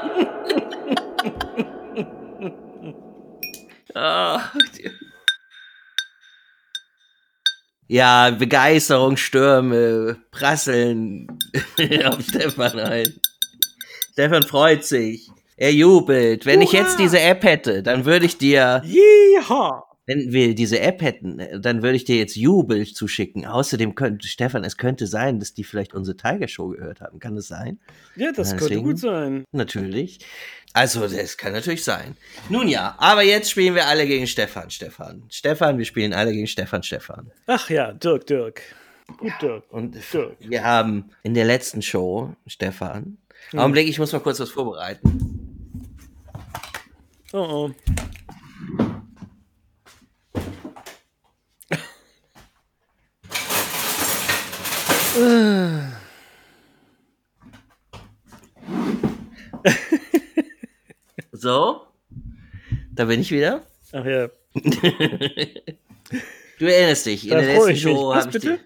oh, 3.94 4.38
ja, 7.88 8.30
Begeisterungsstürme 8.30 10.16
prasseln 10.30 11.26
auf 12.04 12.20
Stefan 12.20 12.78
ein. 12.80 13.20
Stefan 14.12 14.42
freut 14.42 14.84
sich. 14.84 15.28
Er 15.56 15.72
jubelt. 15.72 16.46
Wenn 16.46 16.62
ich 16.62 16.72
jetzt 16.72 16.98
diese 16.98 17.20
App 17.20 17.42
hätte, 17.42 17.82
dann 17.82 18.04
würde 18.04 18.26
ich 18.26 18.38
dir 18.38 18.82
Jeha! 18.84 19.85
Wenn 20.06 20.32
wir 20.32 20.54
diese 20.54 20.80
App 20.80 21.02
hätten, 21.02 21.38
äh, 21.40 21.60
dann 21.60 21.82
würde 21.82 21.96
ich 21.96 22.04
dir 22.04 22.16
jetzt 22.16 22.36
Jubel 22.36 22.86
zuschicken. 22.86 23.44
Außerdem 23.44 23.94
könnte, 23.94 24.26
Stefan, 24.28 24.64
es 24.64 24.76
könnte 24.76 25.06
sein, 25.06 25.38
dass 25.40 25.52
die 25.52 25.64
vielleicht 25.64 25.94
unsere 25.94 26.16
Tiger 26.16 26.48
Show 26.48 26.68
gehört 26.68 27.00
haben. 27.00 27.18
Kann 27.18 27.34
das 27.36 27.48
sein? 27.48 27.78
Ja, 28.14 28.32
das 28.32 28.52
Ja, 28.52 28.56
könnte 28.56 28.68
deswegen- 28.74 28.84
gut 28.86 28.98
sein. 28.98 29.44
Natürlich. 29.52 30.20
Also, 30.72 31.08
das 31.08 31.36
kann 31.36 31.52
natürlich 31.52 31.82
sein. 31.84 32.16
Nun 32.50 32.68
ja, 32.68 32.94
aber 32.98 33.22
jetzt 33.22 33.50
spielen 33.50 33.74
wir 33.74 33.86
alle 33.86 34.06
gegen 34.06 34.26
Stefan, 34.26 34.70
Stefan. 34.70 35.22
Stefan, 35.30 35.78
wir 35.78 35.84
spielen 35.86 36.12
alle 36.12 36.32
gegen 36.32 36.46
Stefan, 36.46 36.82
Stefan. 36.82 37.30
Ach 37.46 37.70
ja, 37.70 37.92
Dirk, 37.92 38.26
Dirk. 38.26 38.60
Gut, 39.18 39.32
Dirk. 39.40 39.64
Und 39.72 39.96
Dirk. 40.12 40.36
wir 40.40 40.62
haben 40.64 41.10
in 41.22 41.32
der 41.34 41.46
letzten 41.46 41.80
Show, 41.80 42.34
Stefan, 42.46 43.16
Augenblick, 43.54 43.88
ich 43.88 43.98
muss 43.98 44.12
mal 44.12 44.18
kurz 44.20 44.38
was 44.40 44.50
vorbereiten. 44.50 45.82
Oh 47.32 47.38
oh. 47.38 47.70
So, 61.32 61.86
da 62.92 63.04
bin 63.04 63.20
ich 63.20 63.30
wieder. 63.30 63.62
Ach 63.92 64.04
ja. 64.04 64.28
Du 66.58 66.64
erinnerst 66.64 67.04
dich, 67.04 67.24
in 67.24 67.30
Da 67.32 67.40
der 67.42 67.52
letzten. 67.58 67.76
Show 67.76 68.14
habe 68.14 68.30
ich 68.30 68.40
dir, 68.42 68.58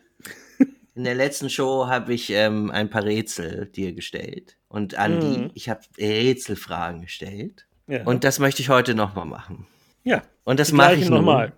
in 0.95 1.03
der 1.03 1.17
letzten 1.17 1.51
Show 1.51 1.89
habe 1.89 2.15
ich 2.15 2.31
ähm, 2.31 2.71
ein 2.71 2.89
paar 2.89 3.03
Rätsel 3.03 3.67
dir 3.67 3.93
gestellt 3.95 4.57
und 4.69 4.95
Andi, 4.95 5.27
Mhm. 5.39 5.51
ich 5.55 5.69
habe 5.69 5.81
Rätselfragen 5.99 7.01
gestellt 7.01 7.67
Ja. 7.89 8.05
und 8.05 8.23
das 8.23 8.39
möchte 8.39 8.63
ich 8.63 8.69
heute 8.69 8.95
nochmal 8.95 9.27
machen. 9.27 9.67
ja. 10.05 10.23
Und 10.45 10.61
das 10.61 10.71
mache 10.71 10.95
ich 10.95 11.09
nochmal. 11.11 11.53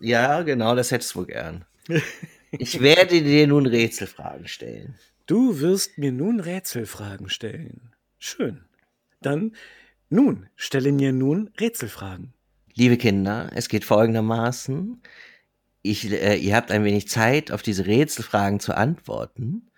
Ja, 0.00 0.42
genau, 0.42 0.76
das 0.76 0.92
hättest 0.92 1.14
du 1.14 1.20
wohl 1.20 1.26
gern. 1.26 1.64
Ich 2.58 2.80
werde 2.80 3.22
dir 3.22 3.46
nun 3.46 3.66
Rätselfragen 3.66 4.46
stellen. 4.46 4.94
Du 5.26 5.60
wirst 5.60 5.98
mir 5.98 6.12
nun 6.12 6.40
Rätselfragen 6.40 7.28
stellen. 7.28 7.92
Schön. 8.18 8.64
Dann, 9.22 9.52
nun, 10.10 10.46
stelle 10.54 10.92
mir 10.92 11.12
nun 11.12 11.50
Rätselfragen. 11.58 12.34
Liebe 12.74 12.96
Kinder, 12.96 13.50
es 13.54 13.68
geht 13.68 13.84
folgendermaßen. 13.84 15.00
Ich, 15.82 16.10
äh, 16.10 16.36
ihr 16.36 16.56
habt 16.56 16.70
ein 16.70 16.84
wenig 16.84 17.08
Zeit, 17.08 17.50
auf 17.50 17.62
diese 17.62 17.86
Rätselfragen 17.86 18.60
zu 18.60 18.76
antworten. 18.76 19.70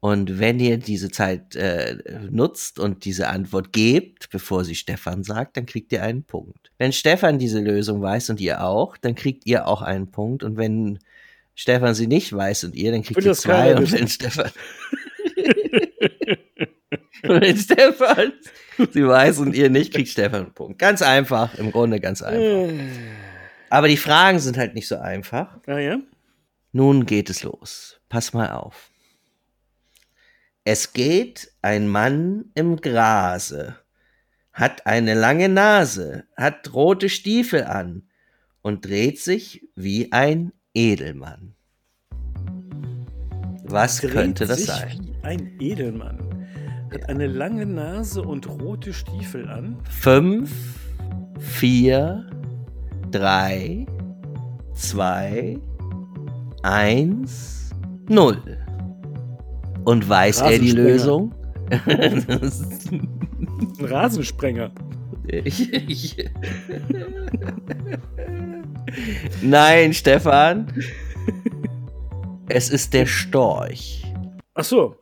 Und 0.00 0.38
wenn 0.38 0.60
ihr 0.60 0.78
diese 0.78 1.10
Zeit 1.10 1.56
äh, 1.56 1.96
nutzt 2.30 2.78
und 2.78 3.04
diese 3.04 3.28
Antwort 3.28 3.72
gebt, 3.72 4.30
bevor 4.30 4.64
sie 4.64 4.76
Stefan 4.76 5.24
sagt, 5.24 5.56
dann 5.56 5.66
kriegt 5.66 5.92
ihr 5.92 6.02
einen 6.02 6.22
Punkt. 6.22 6.70
Wenn 6.78 6.92
Stefan 6.92 7.38
diese 7.38 7.60
Lösung 7.60 8.00
weiß 8.00 8.30
und 8.30 8.40
ihr 8.40 8.64
auch, 8.64 8.96
dann 8.96 9.16
kriegt 9.16 9.46
ihr 9.46 9.66
auch 9.66 9.82
einen 9.82 10.10
Punkt. 10.10 10.44
Und 10.44 10.56
wenn 10.56 11.00
Stefan 11.58 11.92
sie 11.92 12.06
nicht 12.06 12.32
weiß 12.32 12.62
und 12.62 12.76
ihr, 12.76 12.92
dann 12.92 13.02
kriegt 13.02 13.26
das 13.26 13.40
zwei. 13.40 13.74
Und 13.74 13.90
wenn 13.90 14.06
Stefan 14.06 14.52
und 17.24 17.40
wenn 17.40 17.56
Stefan 17.56 18.32
sie 18.92 19.04
weiß 19.04 19.40
und 19.40 19.56
ihr 19.56 19.68
nicht, 19.68 19.92
kriegt 19.92 20.08
Stefan 20.08 20.42
einen 20.44 20.54
Punkt. 20.54 20.78
Ganz 20.78 21.02
einfach, 21.02 21.58
im 21.58 21.72
Grunde 21.72 21.98
ganz 21.98 22.22
einfach. 22.22 22.38
Äh, 22.40 22.78
Aber 23.70 23.88
die 23.88 23.96
Fragen 23.96 24.38
sind 24.38 24.56
halt 24.56 24.76
nicht 24.76 24.86
so 24.86 24.98
einfach. 24.98 25.58
ah 25.66 25.78
ja? 25.78 25.98
Nun 26.70 27.06
geht 27.06 27.28
es 27.28 27.42
los. 27.42 28.00
Pass 28.08 28.32
mal 28.32 28.52
auf. 28.52 28.92
Es 30.62 30.92
geht 30.92 31.50
ein 31.60 31.88
Mann 31.88 32.52
im 32.54 32.76
Grase, 32.76 33.80
hat 34.52 34.86
eine 34.86 35.14
lange 35.14 35.48
Nase, 35.48 36.22
hat 36.36 36.72
rote 36.72 37.08
Stiefel 37.08 37.64
an 37.64 38.08
und 38.62 38.84
dreht 38.84 39.18
sich 39.18 39.66
wie 39.74 40.12
ein 40.12 40.52
Edelmann. 40.78 41.54
Was 43.64 44.00
Dreht 44.00 44.12
könnte 44.12 44.46
das 44.46 44.64
sein? 44.64 45.00
Wie 45.00 45.12
ein 45.24 45.50
Edelmann. 45.58 46.20
Hat 46.92 47.08
eine 47.08 47.26
lange 47.26 47.66
Nase 47.66 48.22
und 48.22 48.48
rote 48.48 48.92
Stiefel 48.92 49.48
an. 49.48 49.76
Fünf, 49.90 50.52
vier, 51.40 52.30
drei, 53.10 53.86
zwei, 54.72 55.58
eins, 56.62 57.74
null. 58.08 58.40
Und 59.84 60.08
weiß 60.08 60.42
er 60.42 60.60
die. 60.60 60.70
Lösung? 60.70 61.34
Ein 61.86 62.24
Rasensprenger. 63.80 64.70
Nein, 69.42 69.92
Stefan. 69.94 70.72
Es 72.48 72.70
ist 72.70 72.94
der 72.94 73.06
Storch. 73.06 74.04
Ach 74.54 74.64
so. 74.64 74.96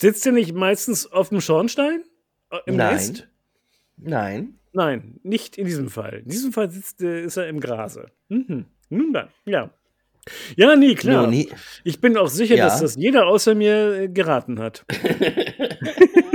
Sitzt 0.00 0.24
der 0.26 0.32
nicht 0.32 0.54
meistens 0.54 1.10
auf 1.10 1.30
dem 1.30 1.40
Schornstein? 1.40 2.02
Äh, 2.50 2.58
Im 2.66 2.76
Nein. 2.76 2.94
Nest? 2.94 3.28
Nein. 3.96 4.58
Nein, 4.72 5.18
nicht 5.22 5.56
in 5.56 5.64
diesem 5.64 5.88
Fall. 5.88 6.20
In 6.24 6.28
diesem 6.28 6.52
Fall 6.52 6.70
sitzt, 6.70 7.00
äh, 7.02 7.22
ist 7.24 7.38
er 7.38 7.48
im 7.48 7.60
Grase. 7.60 8.10
Mhm. 8.28 8.66
Nun 8.90 9.12
dann, 9.14 9.28
ja. 9.46 9.70
Ja, 10.56 10.76
nee, 10.76 10.94
klar. 10.96 11.28
Hi- 11.28 11.48
Ich 11.84 12.00
bin 12.00 12.16
auch 12.18 12.28
sicher, 12.28 12.56
Ja. 12.56 12.66
dass 12.66 12.80
das 12.82 12.96
jeder 12.96 13.26
außer 13.26 13.54
mir 13.54 13.92
äh, 14.02 14.08
geraten 14.08 14.58
hat. 14.58 14.84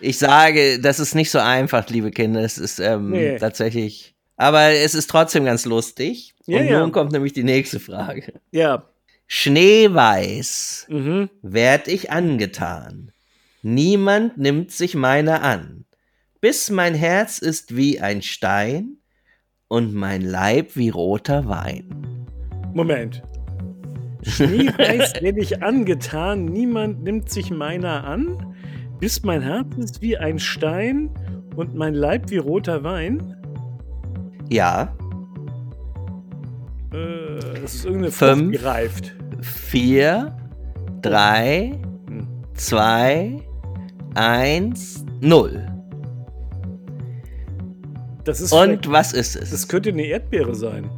Ich 0.00 0.18
sage, 0.18 0.78
das 0.80 0.98
ist 0.98 1.14
nicht 1.14 1.30
so 1.30 1.38
einfach, 1.38 1.88
liebe 1.90 2.10
Kinder. 2.10 2.40
Es 2.42 2.58
ist 2.58 2.78
ähm, 2.80 3.10
Nee. 3.10 3.38
tatsächlich. 3.38 4.14
Aber 4.36 4.70
es 4.70 4.94
ist 4.94 5.10
trotzdem 5.10 5.44
ganz 5.44 5.66
lustig. 5.66 6.34
Ja, 6.46 6.60
Und 6.60 6.66
ja. 6.66 6.80
nun 6.80 6.92
kommt 6.92 7.12
nämlich 7.12 7.32
die 7.34 7.44
nächste 7.44 7.78
Frage. 7.80 8.40
Ja. 8.50 8.84
Schneeweiß 9.26 10.86
Mhm. 10.88 11.28
werd 11.42 11.86
ich 11.88 12.10
angetan. 12.10 13.12
Niemand 13.62 14.38
nimmt 14.38 14.72
sich 14.72 14.94
meiner 14.94 15.42
an. 15.42 15.84
Bis 16.40 16.70
mein 16.70 16.94
Herz 16.94 17.38
ist 17.38 17.76
wie 17.76 18.00
ein 18.00 18.22
Stein 18.22 18.96
und 19.68 19.92
mein 19.94 20.22
Leib 20.22 20.74
wie 20.76 20.88
roter 20.88 21.46
Wein. 21.46 22.26
Moment. 22.72 23.22
Schneeweiß 24.22 25.12
werde 25.22 25.40
ich 25.40 25.62
angetan, 25.62 26.46
niemand 26.46 27.02
nimmt 27.04 27.30
sich 27.30 27.50
meiner 27.50 28.04
an, 28.04 28.54
bis 29.00 29.22
mein 29.22 29.42
Herz 29.42 29.66
ist 29.78 30.00
wie 30.02 30.16
ein 30.16 30.38
Stein 30.38 31.10
und 31.56 31.74
mein 31.74 31.94
Leib 31.94 32.30
wie 32.30 32.36
roter 32.38 32.82
Wein. 32.84 33.36
Ja, 34.48 34.94
Äh, 36.92 37.60
das 37.62 37.74
ist 37.74 37.84
irgendeine 37.84 38.10
Fünf. 38.10 38.40
Frucht, 38.40 38.52
die 38.54 38.64
reift. 38.66 39.16
vier, 39.42 40.36
drei, 41.02 41.78
Hm. 42.08 42.26
zwei, 42.54 43.36
eins, 44.16 45.04
null. 45.20 45.66
Das 48.24 48.40
ist 48.40 48.52
Und 48.52 48.90
was 48.90 49.12
ist 49.12 49.36
es? 49.36 49.50
das 49.50 49.68
könnte 49.68 49.90
eine 49.90 50.02
Erdbeere 50.02 50.54
sein. 50.54 50.90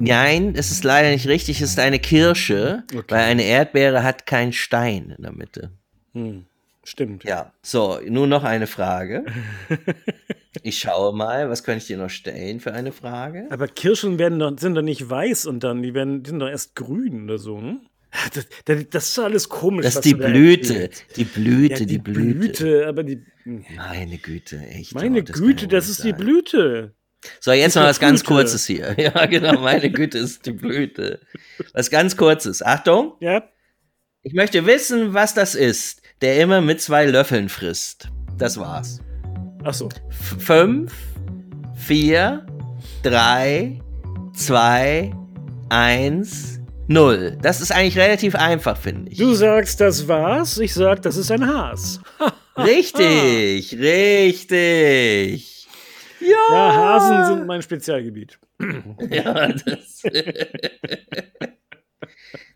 Nein, 0.00 0.54
es 0.56 0.72
ist 0.72 0.82
leider 0.82 1.10
nicht 1.10 1.28
richtig. 1.28 1.60
Es 1.60 1.70
ist 1.70 1.78
eine 1.78 2.00
Kirsche, 2.00 2.82
Okay. 2.92 3.04
weil 3.08 3.20
eine 3.24 3.42
Erdbeere 3.44 4.02
hat 4.02 4.26
keinen 4.26 4.52
Stein 4.52 5.14
in 5.16 5.22
der 5.22 5.32
Mitte. 5.32 5.70
Hm. 6.14 6.44
Stimmt. 6.84 7.24
Ja, 7.24 7.52
so, 7.62 8.00
nun 8.08 8.28
noch 8.28 8.44
eine 8.44 8.66
Frage. 8.66 9.24
Ich 10.64 10.78
schaue 10.78 11.16
mal, 11.16 11.48
was 11.48 11.64
könnte 11.64 11.78
ich 11.78 11.86
dir 11.86 11.96
noch 11.96 12.10
stellen 12.10 12.60
für 12.60 12.74
eine 12.74 12.92
Frage? 12.92 13.46
Aber 13.50 13.66
Kirschen 13.66 14.18
werden 14.18 14.38
doch, 14.38 14.52
sind 14.58 14.74
doch 14.74 14.82
nicht 14.82 15.08
weiß 15.08 15.46
und 15.46 15.64
dann, 15.64 15.82
die 15.82 15.94
werden, 15.94 16.22
die 16.22 16.28
sind 16.30 16.40
doch 16.40 16.48
erst 16.48 16.76
grün 16.76 17.24
oder 17.24 17.38
so, 17.38 17.58
ne? 17.58 17.80
Das, 18.34 18.46
das, 18.66 18.88
das 18.90 19.08
ist 19.08 19.18
alles 19.18 19.48
komisch. 19.48 19.84
Das 19.86 19.94
ist 19.96 20.04
die 20.04 20.14
Blüte. 20.14 20.90
Die 21.16 21.24
Blüte, 21.24 21.72
Ja, 21.72 21.78
die, 21.78 21.86
die 21.86 21.98
Blüte. 21.98 22.34
Blüte, 22.34 22.86
aber 22.86 23.02
die. 23.02 23.24
Meine 23.44 24.18
Güte, 24.18 24.58
echt. 24.58 24.94
Meine 24.94 25.20
oh, 25.20 25.22
das 25.22 25.38
Güte, 25.40 25.66
das 25.68 25.88
ist 25.88 26.04
die 26.04 26.10
sein. 26.10 26.18
Blüte. 26.20 26.94
So, 27.40 27.52
jetzt 27.52 27.76
eine 27.78 27.86
was 27.86 27.98
ganz 27.98 28.20
Blüte. 28.22 28.34
Kurzes 28.34 28.66
hier. 28.66 28.94
Ja, 28.98 29.24
genau, 29.24 29.58
meine 29.58 29.90
Güte 29.90 30.18
ist 30.18 30.44
die 30.44 30.52
Blüte. 30.52 31.20
Was 31.72 31.90
ganz 31.90 32.16
Kurzes. 32.18 32.62
Achtung, 32.62 33.14
Ja? 33.20 33.42
ich 34.22 34.34
möchte 34.34 34.66
wissen, 34.66 35.14
was 35.14 35.32
das 35.32 35.54
ist, 35.54 36.01
der 36.22 36.40
immer 36.40 36.60
mit 36.60 36.80
zwei 36.80 37.04
Löffeln 37.06 37.48
frisst. 37.48 38.08
Das 38.38 38.58
war's. 38.58 39.00
Ach 39.64 39.74
so. 39.74 39.88
F 40.08 40.36
fünf, 40.38 40.92
vier, 41.74 42.46
drei, 43.02 43.80
zwei, 44.34 45.12
eins, 45.68 46.60
null. 46.86 47.36
Das 47.42 47.60
ist 47.60 47.72
eigentlich 47.72 47.98
relativ 47.98 48.34
einfach, 48.34 48.76
finde 48.76 49.10
ich. 49.10 49.18
Du 49.18 49.34
sagst, 49.34 49.80
das 49.80 50.06
war's. 50.08 50.58
Ich 50.58 50.72
sag, 50.74 51.02
das 51.02 51.16
ist 51.16 51.30
ein 51.30 51.46
Has. 51.46 52.00
Richtig, 52.56 53.78
richtig. 53.78 55.66
Ja, 56.20 56.36
Ja, 56.50 56.74
Hasen 56.74 57.24
sind 57.36 57.46
mein 57.46 57.62
Spezialgebiet. 57.62 58.38
Ja, 59.10 59.48
das, 59.48 60.02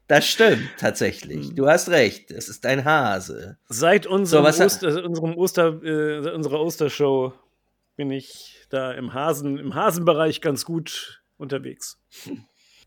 das 0.08 0.26
stimmt 0.26 0.68
tatsächlich. 0.78 1.54
Du 1.54 1.66
hast 1.66 1.88
recht. 1.88 2.30
Es 2.30 2.48
ist 2.48 2.64
ein 2.66 2.84
Hase. 2.84 3.58
Seit 3.68 4.06
unserem 4.06 4.44
was- 4.44 4.60
Oster, 4.60 5.04
unserem 5.04 5.36
Oster, 5.36 5.82
äh, 5.82 6.30
unserer 6.32 6.60
Ostershow 6.60 7.32
bin 7.96 8.10
ich 8.10 8.66
da 8.68 8.92
im 8.92 9.14
Hasen, 9.14 9.58
im 9.58 9.74
Hasenbereich 9.74 10.40
ganz 10.40 10.64
gut 10.64 11.22
unterwegs. 11.38 11.98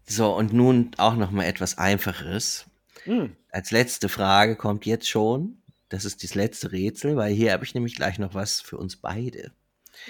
So, 0.07 0.36
und 0.36 0.53
nun 0.53 0.91
auch 0.97 1.15
noch 1.15 1.32
mal 1.32 1.45
etwas 1.45 1.78
Einfacheres. 1.78 2.65
Hm. 3.03 3.36
Als 3.51 3.72
letzte 3.72 4.09
Frage 4.09 4.55
kommt 4.55 4.86
jetzt 4.86 5.07
schon. 5.07 5.61
Das 5.89 6.05
ist 6.05 6.24
das 6.24 6.36
letzte 6.36 6.72
Rätsel, 6.72 7.15
weil 7.15 7.34
hier 7.34 7.51
habe 7.51 7.63
ich 7.63 7.74
nämlich 7.74 7.95
gleich 7.95 8.20
noch 8.20 8.34
was 8.36 8.61
für 8.61 8.78
uns 8.78 8.97
beide. 8.97 9.51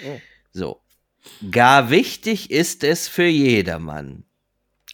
Oh. 0.04 0.20
So. 0.52 0.80
Gar 1.50 1.90
wichtig 1.90 2.50
ist 2.50 2.82
es 2.82 3.08
für 3.08 3.26
jedermann, 3.26 4.24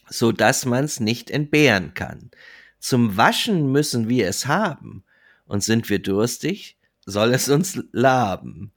so 0.09 0.31
dass 0.31 0.65
man's 0.65 0.99
nicht 0.99 1.29
entbehren 1.29 1.93
kann. 1.93 2.31
Zum 2.79 3.17
Waschen 3.17 3.71
müssen 3.71 4.07
wir 4.09 4.27
es 4.27 4.47
haben, 4.47 5.03
und 5.45 5.63
sind 5.63 5.89
wir 5.89 5.99
durstig, 5.99 6.77
soll 7.05 7.33
es 7.33 7.49
uns 7.49 7.81
laben. 7.91 8.71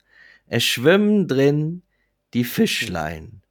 Es 0.47 0.65
schwimmen 0.65 1.29
drin 1.29 1.83
die 2.33 2.45
Fischlein. 2.45 3.43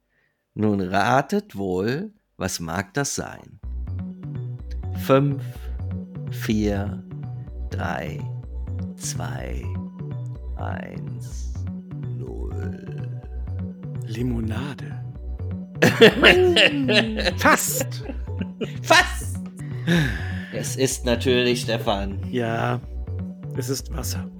Nun 0.54 0.80
ratet 0.80 1.54
wohl, 1.56 2.12
was 2.36 2.60
mag 2.60 2.94
das 2.94 3.14
sein? 3.14 3.60
Fünf, 5.06 5.42
vier, 6.30 7.04
drei, 7.70 8.20
zwei, 8.96 9.62
eins, 10.56 11.54
null. 12.18 13.20
Limonade. 14.06 15.09
Fast. 17.38 18.04
Was? 18.86 19.34
Es 20.52 20.76
ist 20.76 21.04
natürlich, 21.04 21.62
Stefan. 21.62 22.20
Ja, 22.30 22.80
es 23.56 23.68
ist 23.68 23.94
Wasser. 23.94 24.30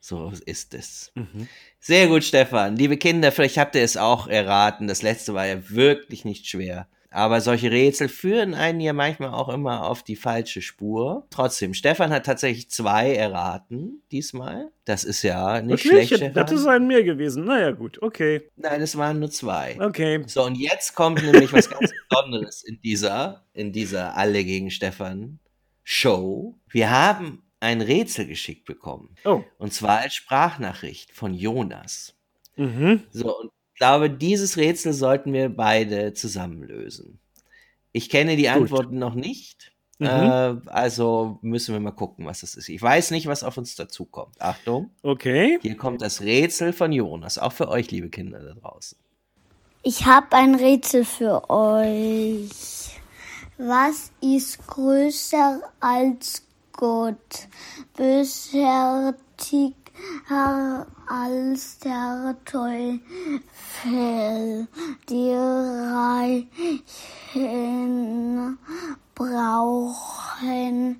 So 0.00 0.32
ist 0.46 0.74
es. 0.74 1.12
Mhm. 1.14 1.48
Sehr 1.80 2.06
gut, 2.08 2.24
Stefan. 2.24 2.76
Liebe 2.76 2.96
Kinder, 2.96 3.30
vielleicht 3.30 3.58
habt 3.58 3.74
ihr 3.74 3.82
es 3.82 3.96
auch 3.96 4.26
erraten. 4.26 4.88
Das 4.88 5.02
letzte 5.02 5.34
war 5.34 5.46
ja 5.46 5.68
wirklich 5.70 6.24
nicht 6.24 6.46
schwer. 6.46 6.88
Aber 7.10 7.40
solche 7.40 7.70
Rätsel 7.70 8.08
führen 8.08 8.54
einen 8.54 8.80
ja 8.80 8.92
manchmal 8.92 9.30
auch 9.30 9.48
immer 9.48 9.86
auf 9.86 10.02
die 10.02 10.16
falsche 10.16 10.60
Spur. 10.60 11.26
Trotzdem, 11.30 11.72
Stefan 11.72 12.10
hat 12.10 12.26
tatsächlich 12.26 12.70
zwei 12.70 13.14
erraten 13.14 14.02
diesmal. 14.12 14.70
Das 14.84 15.04
ist 15.04 15.22
ja 15.22 15.62
nicht 15.62 15.84
Wirklich? 15.84 16.08
schlecht, 16.08 16.36
Das 16.36 16.52
ist 16.52 16.66
ein 16.66 16.86
mehr 16.86 17.04
gewesen. 17.04 17.44
Naja, 17.44 17.70
gut, 17.70 18.02
okay. 18.02 18.48
Nein, 18.56 18.82
es 18.82 18.96
waren 18.96 19.20
nur 19.20 19.30
zwei. 19.30 19.78
Okay. 19.80 20.22
So, 20.26 20.44
und 20.44 20.56
jetzt 20.56 20.94
kommt 20.94 21.22
nämlich 21.22 21.52
was 21.52 21.70
ganz 21.70 21.90
Besonderes 22.08 22.62
in 22.62 22.80
dieser, 22.82 23.46
in 23.54 23.72
dieser 23.72 24.16
Alle 24.16 24.44
gegen 24.44 24.70
Stefan 24.70 25.38
Show. 25.84 26.58
Wir 26.68 26.90
haben 26.90 27.42
ein 27.60 27.80
Rätsel 27.80 28.26
geschickt 28.26 28.66
bekommen. 28.66 29.14
Oh. 29.24 29.42
Und 29.56 29.72
zwar 29.72 30.00
als 30.00 30.14
Sprachnachricht 30.14 31.12
von 31.12 31.32
Jonas. 31.32 32.14
Mhm. 32.56 33.04
So, 33.10 33.38
und 33.38 33.50
glaube, 33.78 34.10
dieses 34.10 34.56
Rätsel 34.56 34.92
sollten 34.92 35.32
wir 35.32 35.48
beide 35.48 36.12
zusammen 36.12 36.62
lösen. 36.62 37.18
Ich 37.92 38.10
kenne 38.10 38.36
die 38.36 38.48
Antworten 38.48 38.98
noch 38.98 39.14
nicht. 39.14 39.72
Mhm. 39.98 40.06
Äh, 40.06 40.56
also 40.66 41.38
müssen 41.42 41.72
wir 41.74 41.80
mal 41.80 41.90
gucken, 41.90 42.26
was 42.26 42.40
das 42.40 42.54
ist. 42.54 42.68
Ich 42.68 42.80
weiß 42.80 43.10
nicht, 43.10 43.26
was 43.26 43.42
auf 43.42 43.56
uns 43.56 43.74
dazukommt. 43.74 44.40
Achtung, 44.40 44.90
Okay. 45.02 45.58
hier 45.60 45.76
kommt 45.76 46.02
das 46.02 46.20
Rätsel 46.20 46.72
von 46.72 46.92
Jonas. 46.92 47.38
Auch 47.38 47.52
für 47.52 47.68
euch, 47.68 47.90
liebe 47.90 48.08
Kinder 48.08 48.40
da 48.40 48.54
draußen. 48.54 48.96
Ich 49.82 50.06
habe 50.06 50.36
ein 50.36 50.54
Rätsel 50.54 51.04
für 51.04 51.48
euch. 51.50 53.00
Was 53.56 54.12
ist 54.20 54.64
größer 54.68 55.60
als 55.80 56.44
Gott? 56.72 57.48
Bösartiger 57.96 59.74
als 61.08 61.78
der 61.80 62.36
Teufel? 62.44 63.00
Die 65.08 65.32
Reichen 67.48 68.58
brauchen 69.14 70.96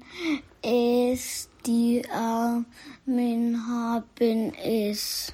es, 0.62 1.49
die 1.66 2.03
Armen 2.12 3.66
haben 3.68 4.53
es. 4.64 5.32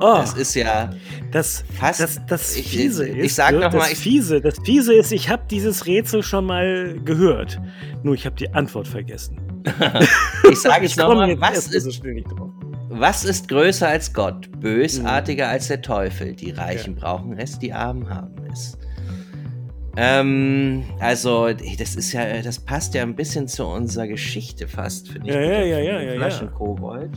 Oh, 0.00 0.16
Das 0.16 0.34
ist 0.34 0.54
ja 0.54 0.90
das, 1.30 1.62
fast- 1.78 2.00
das, 2.00 2.20
das 2.26 2.56
ich- 2.56 2.68
Fiese 2.68 3.06
ich 3.08 3.16
ist, 3.18 3.36
sag 3.36 3.52
ne, 3.52 3.60
noch 3.60 3.70
das 3.70 3.82
mal, 3.82 3.92
ich- 3.92 3.98
Fiese, 3.98 4.40
das 4.40 4.58
Fiese 4.64 4.94
ist, 4.94 5.12
ich 5.12 5.28
habe 5.28 5.44
dieses 5.48 5.86
Rätsel 5.86 6.24
schon 6.24 6.46
mal 6.46 6.98
gehört. 7.04 7.60
Nur 8.02 8.14
ich 8.14 8.26
habe 8.26 8.34
die 8.34 8.52
Antwort 8.52 8.88
vergessen. 8.88 9.36
Ich 10.50 10.60
sage 10.60 10.86
es 10.86 10.96
nochmal, 10.96 11.40
was 11.40 11.66
so 11.66 11.76
ist, 11.76 12.02
was 12.88 13.24
ist 13.24 13.48
größer 13.48 13.88
als 13.88 14.12
Gott? 14.12 14.50
Bösartiger 14.60 15.46
Mhm. 15.46 15.50
als 15.52 15.68
der 15.68 15.80
Teufel. 15.82 16.34
Die 16.34 16.50
Reichen 16.50 16.94
brauchen 16.94 17.38
es, 17.38 17.58
die 17.58 17.72
Armen 17.72 18.08
haben 18.08 18.34
es. 18.52 18.76
Ähm, 19.96 20.84
also, 21.00 21.52
das 21.52 21.94
ist 21.96 22.12
ja, 22.12 22.40
das 22.40 22.58
passt 22.58 22.94
ja 22.94 23.02
ein 23.02 23.14
bisschen 23.14 23.46
zu 23.46 23.64
unserer 23.66 24.06
Geschichte 24.06 24.66
fast, 24.66 25.08
finde 25.08 25.28
ich. 25.28 25.34
Ja, 25.34 25.40
ja, 25.40 25.62
ja, 25.62 25.78
ja, 25.78 26.00
ja, 26.00 26.12
ja. 26.12 26.16
Flaschenkobold. 26.16 27.10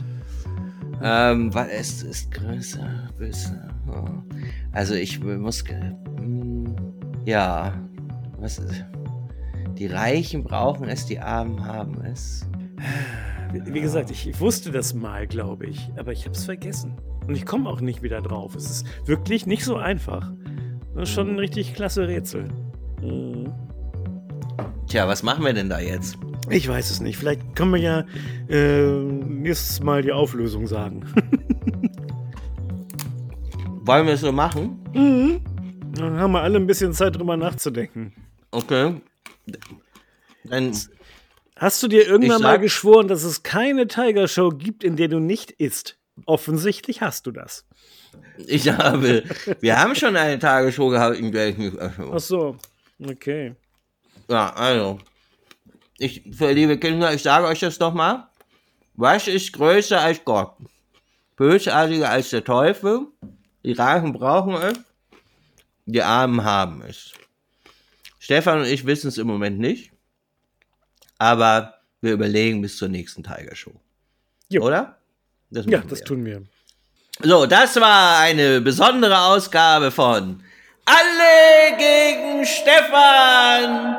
Ähm, 1.02 1.54
was 1.54 1.68
es 1.68 2.02
ist 2.02 2.30
größer, 2.32 3.08
böser. 3.18 3.68
Oh. 3.88 4.08
Also 4.72 4.94
ich 4.94 5.22
muss, 5.22 5.64
hm, 5.68 6.74
ja, 7.24 7.74
was 8.38 8.58
ist, 8.58 8.84
die 9.78 9.86
Reichen 9.86 10.42
brauchen 10.42 10.88
es, 10.88 11.06
die 11.06 11.20
Armen 11.20 11.64
haben 11.64 12.00
es. 12.02 12.46
Wie, 13.52 13.80
gesagt, 13.80 14.10
ich, 14.10 14.28
ich 14.28 14.40
wusste 14.40 14.70
das 14.70 14.94
mal, 14.94 15.26
glaube 15.26 15.66
ich, 15.66 15.90
aber 15.96 16.12
ich 16.12 16.24
habe 16.24 16.34
es 16.34 16.44
vergessen. 16.44 16.96
Und 17.26 17.36
ich 17.36 17.46
komme 17.46 17.68
auch 17.68 17.80
nicht 17.80 18.02
wieder 18.02 18.20
drauf. 18.20 18.54
Es 18.54 18.70
ist 18.70 18.86
wirklich 19.06 19.46
nicht 19.46 19.64
so 19.64 19.76
einfach. 19.76 20.32
Das 20.94 21.08
ist 21.08 21.14
schon 21.14 21.30
ein 21.30 21.38
richtig 21.38 21.74
klasse 21.74 22.08
Rätsel. 22.08 22.48
Mhm. 23.02 23.52
Tja, 24.86 25.08
was 25.08 25.22
machen 25.22 25.44
wir 25.44 25.52
denn 25.52 25.68
da 25.68 25.80
jetzt? 25.80 26.16
Ich 26.48 26.68
weiß 26.68 26.90
es 26.90 27.00
nicht. 27.00 27.16
Vielleicht 27.16 27.56
können 27.56 27.72
wir 27.72 27.80
ja 27.80 28.04
äh, 28.48 28.86
nächstes 28.88 29.82
Mal 29.82 30.02
die 30.02 30.12
Auflösung 30.12 30.66
sagen. 30.66 31.04
Wollen 33.82 34.06
wir 34.06 34.14
es 34.14 34.20
so 34.20 34.32
machen? 34.32 34.78
Mhm. 34.94 35.40
Dann 35.94 36.18
haben 36.18 36.32
wir 36.32 36.42
alle 36.42 36.58
ein 36.58 36.66
bisschen 36.66 36.92
Zeit 36.92 37.16
drüber 37.16 37.36
nachzudenken. 37.36 38.12
Okay. 38.50 39.00
Dann, 40.44 40.72
Hast 41.56 41.82
du 41.82 41.88
dir 41.88 42.06
irgendwann 42.06 42.42
mal 42.42 42.58
geschworen, 42.58 43.08
dass 43.08 43.24
es 43.24 43.42
keine 43.42 43.88
Tiger 43.88 44.28
Show 44.28 44.50
gibt, 44.50 44.84
in 44.84 44.96
der 44.96 45.08
du 45.08 45.20
nicht 45.20 45.50
isst? 45.52 45.98
Offensichtlich 46.26 47.00
hast 47.00 47.26
du 47.26 47.30
das. 47.30 47.66
ich 48.46 48.68
habe, 48.68 49.24
wir 49.60 49.78
haben 49.78 49.94
schon 49.94 50.16
eine 50.16 50.38
Tagesshow 50.38 50.88
gehabt, 50.88 51.16
in 51.16 51.32
der 51.32 51.48
ich 51.48 51.56
mich, 51.56 51.72
Ach 51.80 52.20
so. 52.20 52.56
Okay. 53.02 53.54
ja, 54.28 54.52
also, 54.54 54.98
ich, 55.98 56.22
für 56.30 56.52
liebe 56.52 56.78
Kinder, 56.78 57.12
ich 57.12 57.22
sage 57.22 57.46
euch 57.46 57.60
das 57.60 57.78
nochmal. 57.78 58.28
Was 58.94 59.26
ist 59.26 59.52
größer 59.52 60.00
als 60.00 60.24
Gott? 60.24 60.56
Bösartiger 61.36 62.10
als 62.10 62.30
der 62.30 62.44
Teufel? 62.44 63.06
Die 63.64 63.72
Reichen 63.72 64.12
brauchen 64.12 64.54
es, 64.54 64.78
die 65.86 66.02
Armen 66.02 66.44
haben 66.44 66.82
es. 66.82 67.12
Stefan 68.26 68.58
und 68.58 68.66
ich 68.66 68.84
wissen 68.84 69.06
es 69.06 69.18
im 69.18 69.28
Moment 69.28 69.60
nicht, 69.60 69.92
aber 71.16 71.74
wir 72.00 72.12
überlegen 72.12 72.60
bis 72.60 72.76
zur 72.76 72.88
nächsten 72.88 73.22
Tiger 73.22 73.54
Show. 73.54 73.70
Jo. 74.48 74.62
Oder? 74.64 74.98
Das 75.50 75.64
Ja, 75.66 75.78
das 75.78 76.00
wir. 76.00 76.06
tun 76.06 76.24
wir. 76.24 76.42
So, 77.22 77.46
das 77.46 77.76
war 77.80 78.18
eine 78.18 78.60
besondere 78.60 79.16
Ausgabe 79.26 79.92
von 79.92 80.42
Alle 80.86 81.76
gegen 81.78 82.44
Stefan 82.44 83.96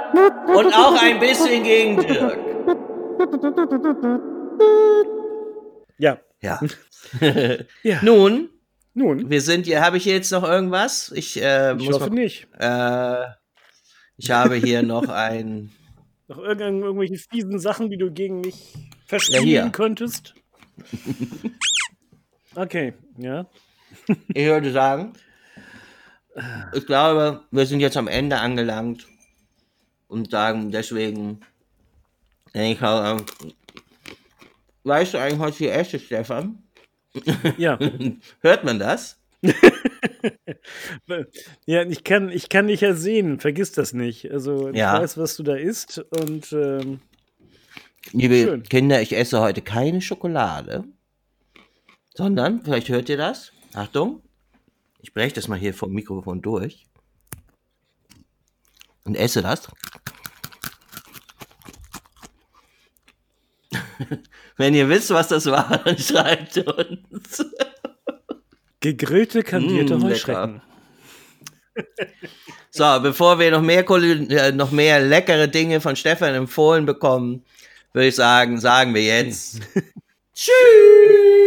und 0.54 0.74
auch 0.76 1.02
ein 1.02 1.22
bisschen 1.22 1.64
gegen 1.64 1.96
Dirk. 2.02 2.38
Ja. 6.00 6.20
Ja. 6.42 6.60
ja. 7.84 8.00
Nun, 8.02 8.50
Nun, 8.94 9.30
wir 9.30 9.40
sind 9.42 9.68
hier. 9.68 9.82
Habe 9.82 9.96
ich 9.96 10.04
jetzt 10.04 10.32
noch 10.34 10.44
irgendwas? 10.44 11.14
Ich, 11.16 11.42
äh, 11.42 11.78
ich 11.78 11.86
muss 11.86 11.96
hoffe 11.96 12.10
mal, 12.10 12.16
nicht. 12.16 12.48
äh, 12.60 13.24
ich 14.18 14.32
habe 14.32 14.56
hier 14.56 14.84
noch 14.84 15.08
ein. 15.10 15.72
Noch 16.30 16.40
irgend- 16.40 16.84
irgendwelche 16.84 17.18
fiesen 17.18 17.58
Sachen, 17.58 17.90
die 17.90 17.96
du 17.98 18.12
gegen 18.12 18.42
mich 18.42 18.74
Ja, 18.76 18.82
verstehen 19.06 19.44
hier. 19.44 19.70
könntest? 19.70 20.34
Okay, 22.56 22.94
ja. 23.18 23.46
Ich 24.34 24.46
würde 24.48 24.72
sagen, 24.72 25.14
ich 26.74 26.86
glaube, 26.88 27.42
wir 27.52 27.66
sind 27.68 27.80
jetzt 27.82 27.98
am 27.98 28.08
Ende 28.08 28.40
angelangt 28.40 29.08
und 30.08 30.32
sagen 30.32 30.72
deswegen, 30.72 31.42
ich, 32.54 32.82
äh, 32.82 33.18
weißt 34.84 35.14
du 35.14 35.18
eigentlich, 35.20 35.40
was 35.40 35.58
hier 35.58 35.74
ist, 35.76 36.02
Stefan? 36.04 36.64
Ja. 37.58 37.78
Hört 38.42 38.64
man 38.64 38.80
das? 38.80 39.20
Ja, 41.66 41.84
ich 41.84 42.04
kann, 42.04 42.30
ich 42.30 42.50
kann 42.50 42.68
dich 42.68 42.82
ja 42.82 42.94
sehen, 42.94 43.40
vergiss 43.40 43.72
das 43.72 43.94
nicht. 43.94 44.32
Also 44.32 44.70
ich 44.70 44.76
Ja. 44.78 45.00
weiß, 45.02 45.18
was 45.18 45.36
du 45.38 45.44
da 45.44 45.56
isst 45.56 46.00
und 46.12 46.52
ähm, 46.54 47.00
Liebe 48.14 48.36
Schön. 48.36 48.64
Kinder, 48.64 49.02
ich 49.02 49.16
esse 49.16 49.40
heute 49.42 49.62
keine 49.62 50.02
Schokolade, 50.02 50.86
sondern, 52.16 52.64
vielleicht 52.64 52.88
hört 52.90 53.10
ihr 53.10 53.18
das, 53.18 53.52
Achtung, 53.74 54.22
ich 55.02 55.14
breche 55.14 55.36
das 55.36 55.48
mal 55.50 55.60
hier 55.60 55.74
vom 55.74 55.92
Mikrofon 55.92 56.42
durch 56.42 56.86
und 59.04 59.16
esse 59.16 59.42
das. 59.42 59.68
Wenn 64.58 64.74
ihr 64.74 64.90
wisst, 64.90 65.10
was 65.12 65.28
das 65.28 65.46
war, 65.48 65.78
dann 65.84 65.98
schreibt 66.00 66.58
uns. 66.58 67.46
Gegrillte 68.80 69.44
kandierte 69.44 69.98
Mm, 69.98 70.04
Heuschrecken. 70.04 70.62
So, 72.70 73.00
bevor 73.02 73.40
wir 73.40 73.50
noch 73.50 73.62
mehr, 73.62 73.88
äh, 73.90 74.52
noch 74.52 74.72
mehr 74.72 75.00
leckere 75.00 75.48
Dinge 75.48 75.82
von 75.82 75.96
Stefan 75.96 76.36
empfohlen 76.36 76.86
bekommen, 76.86 77.44
würde 77.94 78.08
ich 78.10 78.16
sagen, 78.16 78.60
sagen 78.60 78.94
wir 78.94 79.04
jetzt 79.04 79.62
Tschüss! 80.36 81.47